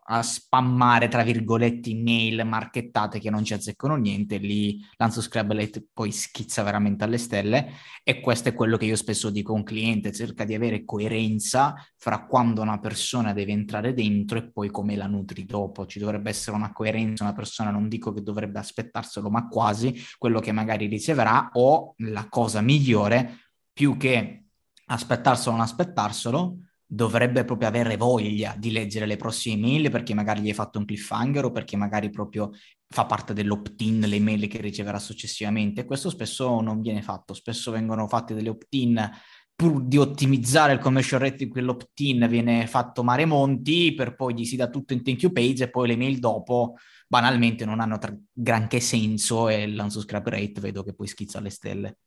[0.08, 6.62] a spammare, tra virgolette, email marchettate che non ci azzeccano niente, lì l'unsubscribe poi schizza
[6.62, 7.72] veramente alle stelle
[8.04, 11.74] e questo è quello che io spesso dico a un cliente, cerca di avere coerenza
[11.98, 16.30] fra quando una persona deve entrare dentro e poi come la nutri dopo, ci dovrebbe
[16.30, 20.86] essere una coerenza, una persona non dico che dovrebbe aspettarselo, ma quasi quello che magari
[20.86, 24.46] riceverà o la cosa migliore più che
[24.86, 30.42] aspettarselo o non aspettarselo, dovrebbe proprio avere voglia di leggere le prossime email perché magari
[30.42, 32.52] gli hai fatto un cliffhanger o perché magari proprio
[32.88, 35.86] fa parte dell'opt-in le email che riceverà successivamente.
[35.86, 39.10] Questo spesso non viene fatto, spesso vengono fatte delle opt-in
[39.56, 44.44] pur di ottimizzare il conversion rate di quell'opt-in viene fatto mare monti per poi gli
[44.44, 46.76] si dà tutto in thank you page e poi le mail dopo
[47.08, 51.98] banalmente non hanno tra- granché senso e l'unsubscribe rate vedo che poi schizza alle stelle.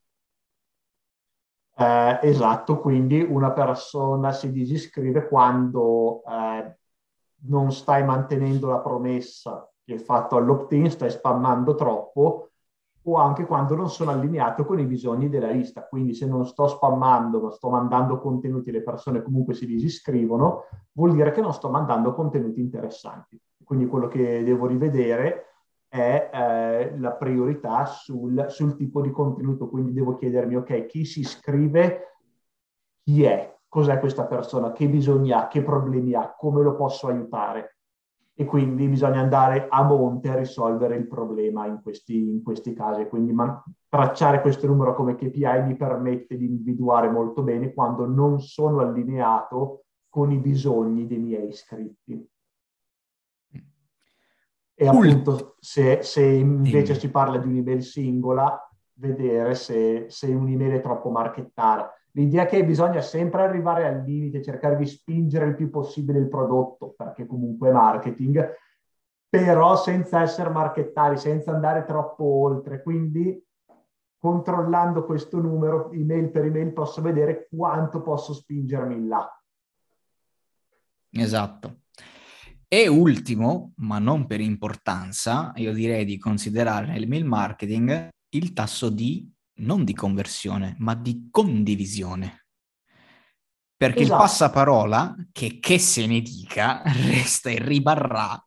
[1.81, 6.77] Eh, esatto, quindi una persona si disiscrive quando eh,
[7.47, 12.49] non stai mantenendo la promessa che hai fatto all'opt-in, stai spammando troppo
[13.03, 15.87] o anche quando non sono allineato con i bisogni della lista.
[15.87, 21.13] Quindi se non sto spammando, ma sto mandando contenuti le persone comunque si disiscrivono, vuol
[21.13, 23.41] dire che non sto mandando contenuti interessanti.
[23.63, 25.58] Quindi quello che devo rivedere
[25.89, 29.69] è eh, la priorità sul, sul, tipo di contenuto.
[29.69, 32.17] Quindi devo chiedermi, ok, chi si iscrive,
[33.03, 37.77] chi è, cos'è questa persona, che bisogni ha, che problemi ha, come lo posso aiutare.
[38.35, 43.07] E quindi bisogna andare a monte a risolvere il problema in questi, in questi casi.
[43.07, 48.41] Quindi man- tracciare questo numero come KPI mi permette di individuare molto bene quando non
[48.41, 52.29] sono allineato con i bisogni dei miei iscritti.
[54.81, 60.81] E appunto se, se invece si parla di un'email singola, vedere se, se un'email è
[60.81, 61.93] troppo marchettata.
[62.13, 66.29] L'idea è che bisogna sempre arrivare al limite, cercare di spingere il più possibile il
[66.29, 68.55] prodotto, perché comunque è marketing,
[69.29, 72.81] però senza essere marchettari, senza andare troppo oltre.
[72.81, 73.45] Quindi
[74.17, 79.43] controllando questo numero, email per email, posso vedere quanto posso spingermi in là.
[81.11, 81.81] Esatto.
[82.71, 88.91] E ultimo, ma non per importanza, io direi di considerare nel mail marketing il tasso
[88.91, 89.27] di,
[89.61, 92.45] non di conversione, ma di condivisione.
[93.75, 94.23] Perché esatto.
[94.23, 98.45] il passaparola, che, che se ne dica, resta e ribarrà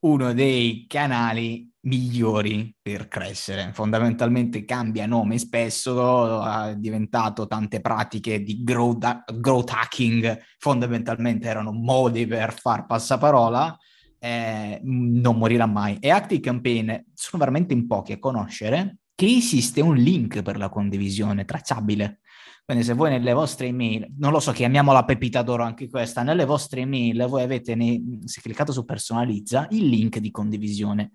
[0.00, 3.70] uno dei canali migliori per crescere.
[3.72, 12.26] Fondamentalmente cambia nome spesso, è diventato tante pratiche di growth, growth hacking, fondamentalmente erano modi
[12.26, 13.76] per far passaparola,
[14.18, 15.96] eh, non morirà mai.
[16.00, 20.68] E Active Campaign sono veramente in pochi a conoscere che esiste un link per la
[20.68, 22.20] condivisione tracciabile.
[22.64, 26.46] Quindi se voi nelle vostre email, non lo so, chiamiamola pepita d'oro anche questa, nelle
[26.46, 31.12] vostre email voi avete, nei, se cliccate su personalizza, il link di condivisione.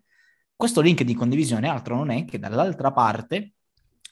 [0.60, 3.54] Questo link di condivisione altro non è che dall'altra parte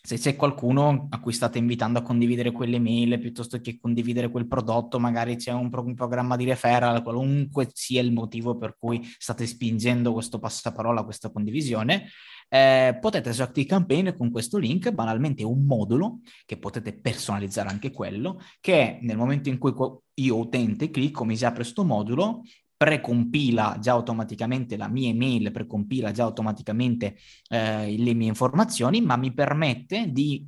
[0.02, 4.48] se c'è qualcuno a cui state invitando a condividere quelle mail piuttosto che condividere quel
[4.48, 9.06] prodotto, magari c'è un, pro- un, programma di referral, qualunque sia il motivo per cui
[9.18, 12.08] state spingendo questo passaparola, questa condivisione,
[12.48, 18.40] eh, potete su ActiveCampaign con questo link, banalmente un modulo che potete personalizzare anche quello,
[18.62, 19.74] che nel momento in cui
[20.14, 22.44] io utente clicco mi si apre questo modulo
[22.78, 27.18] precompila già automaticamente la mia email, precompila già automaticamente
[27.50, 30.44] eh, le mie informazioni, ma mi permette di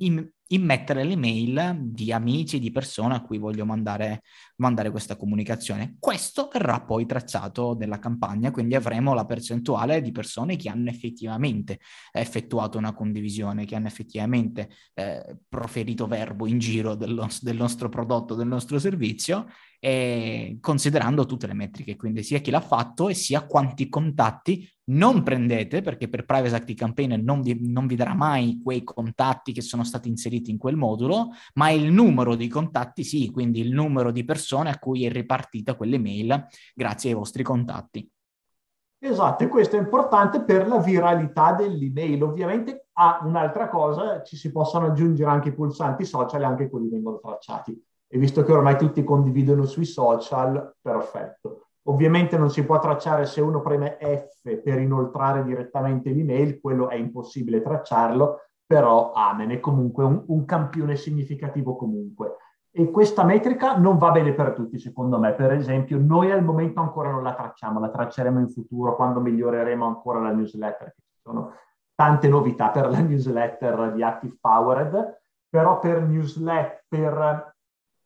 [0.52, 4.22] immettere l'email di amici, di persone a cui voglio mandare,
[4.56, 5.96] mandare questa comunicazione.
[5.98, 11.80] Questo verrà poi tracciato nella campagna, quindi avremo la percentuale di persone che hanno effettivamente
[12.12, 18.34] effettuato una condivisione, che hanno effettivamente eh, proferito verbo in giro del, del nostro prodotto,
[18.34, 19.46] del nostro servizio
[19.80, 25.22] eh, considerando tutte le metriche, quindi sia chi l'ha fatto e sia quanti contatti non
[25.22, 29.62] prendete, perché per Privacy Active Campaign non vi, non vi darà mai quei contatti che
[29.62, 34.10] sono stati inseriti in quel modulo, ma il numero di contatti sì, quindi il numero
[34.10, 38.08] di persone a cui è ripartita quell'email grazie ai vostri contatti.
[39.02, 42.22] Esatto, e questo è importante per la viralità dell'email.
[42.22, 46.90] Ovviamente a un'altra cosa ci si possono aggiungere anche i pulsanti social e anche quelli
[46.90, 47.82] vengono tracciati
[48.12, 51.69] e visto che ormai tutti condividono sui social, perfetto.
[51.84, 56.96] Ovviamente non si può tracciare se uno preme F per inoltrare direttamente l'email, quello è
[56.96, 62.36] impossibile tracciarlo, però amen, è comunque un, un campione significativo comunque.
[62.72, 65.32] E questa metrica non va bene per tutti, secondo me.
[65.32, 69.84] Per esempio, noi al momento ancora non la tracciamo, la tracceremo in futuro quando miglioreremo
[69.84, 70.94] ancora la newsletter.
[70.94, 71.54] Ci sono
[71.96, 77.56] tante novità per la newsletter di Active Powered, però per newsletter, per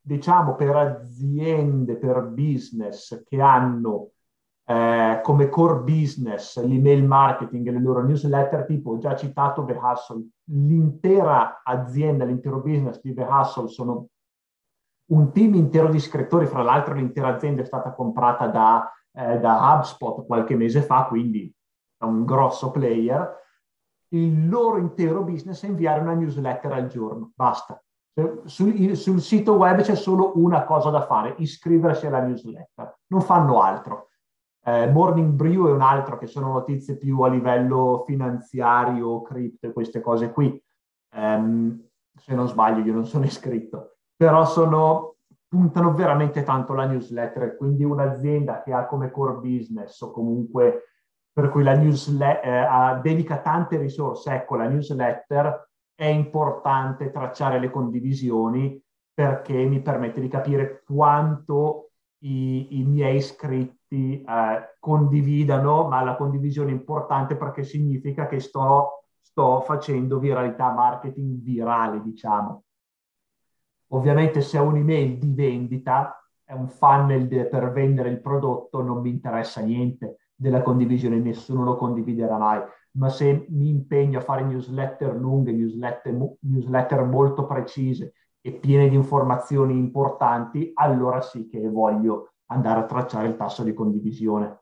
[0.04, 4.10] diciamo, per aziende, per business che hanno
[4.66, 9.78] eh, come core business l'email marketing e le loro newsletter, tipo ho già citato The
[9.80, 14.08] Hustle, l'intera azienda, l'intero business di The Hustle sono
[15.06, 19.74] un team intero di scrittori, fra l'altro l'intera azienda è stata comprata da, eh, da
[19.74, 21.50] HubSpot qualche mese fa, quindi
[21.96, 23.42] è un grosso player.
[24.08, 27.82] Il loro intero business è inviare una newsletter al giorno, basta
[28.44, 33.60] Sul, sul, sito web c'è solo una cosa da fare, iscriversi alla newsletter, non fanno
[33.60, 34.10] altro.
[34.64, 40.00] Eh, Morning Brew è un altro che sono notizie più a livello finanziario, cripto queste
[40.00, 40.62] cose qui.
[41.16, 45.16] Um, se non sbaglio, io non sono iscritto, però sono,
[45.48, 50.84] puntano veramente tanto la newsletter, quindi un'azienda che ha come core business o comunque
[51.34, 57.70] per cui la newsletter eh, dedica tante risorse, ecco la newsletter è importante tracciare le
[57.70, 58.80] condivisioni
[59.12, 61.90] perché mi permette di capire quanto
[62.24, 69.04] i, i miei iscritti eh, condividano, ma la condivisione è importante perché significa che sto,
[69.20, 72.64] sto facendo viralità marketing virale, diciamo.
[73.88, 79.00] Ovviamente se ho un'email di vendita, è un funnel de, per vendere il prodotto, non
[79.00, 82.60] mi interessa niente della condivisione, nessuno lo condividerà mai
[82.96, 88.94] ma se mi impegno a fare newsletter lunghe, newsletter, newsletter molto precise e piene di
[88.94, 94.60] informazioni importanti, allora sì che voglio andare a tracciare il tasso di condivisione.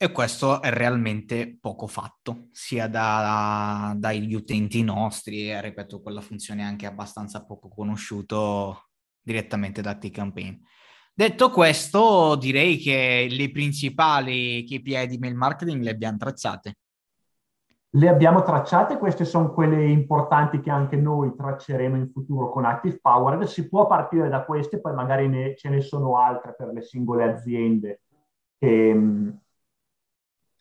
[0.00, 6.62] E questo è realmente poco fatto, sia da, dagli utenti nostri, e ripeto, quella funzione
[6.62, 8.90] è anche abbastanza poco conosciuto
[9.20, 10.54] direttamente da T-Campaign.
[11.18, 16.76] Detto questo, direi che le principali KPI di mail marketing le abbiamo tracciate.
[17.90, 23.00] Le abbiamo tracciate, queste sono quelle importanti che anche noi tracceremo in futuro con Active
[23.02, 23.42] Powered.
[23.46, 27.24] Si può partire da queste, poi magari ne, ce ne sono altre per le singole
[27.24, 28.02] aziende
[28.56, 28.90] che,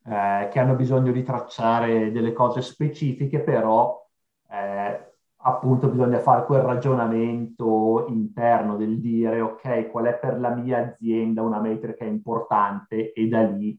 [0.06, 4.04] eh, che hanno bisogno di tracciare delle cose specifiche, però
[4.50, 5.07] eh,
[5.40, 11.42] appunto bisogna fare quel ragionamento interno del dire ok, qual è per la mia azienda
[11.42, 13.78] una metrica importante e da lì,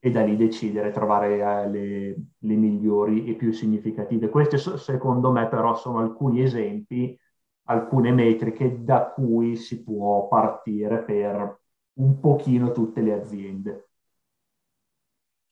[0.00, 4.28] e da lì decidere, trovare eh, le, le, migliori e più significative.
[4.28, 7.18] Questi secondo me però sono alcuni esempi,
[7.64, 11.60] alcune metriche da cui si può partire per
[11.94, 13.88] un pochino tutte le aziende.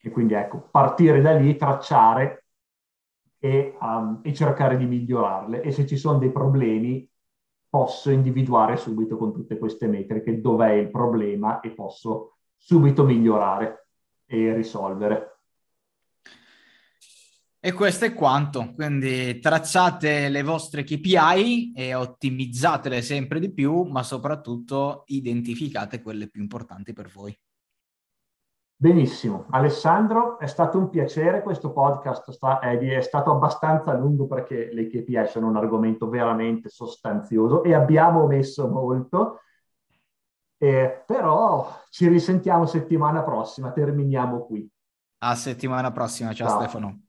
[0.00, 2.45] E quindi ecco, partire da lì, tracciare
[3.38, 5.62] e, um, e cercare di migliorarle.
[5.62, 7.08] E se ci sono dei problemi,
[7.68, 13.88] posso individuare subito con tutte queste metriche dov'è il problema e posso subito migliorare
[14.26, 15.32] e risolvere.
[17.58, 24.04] E questo è quanto, quindi tracciate le vostre KPI e ottimizzatele sempre di più, ma
[24.04, 27.36] soprattutto identificate quelle più importanti per voi.
[28.78, 34.68] Benissimo, Alessandro, è stato un piacere, questo podcast sta, è, è, stato abbastanza lungo perché
[34.70, 39.40] le KPI sono un argomento veramente sostanzioso e abbiamo messo molto,
[40.58, 44.68] eh, però ci risentiamo settimana prossima, terminiamo qui.
[45.20, 46.60] A settimana prossima, ciao, ciao.
[46.60, 47.05] Stefano.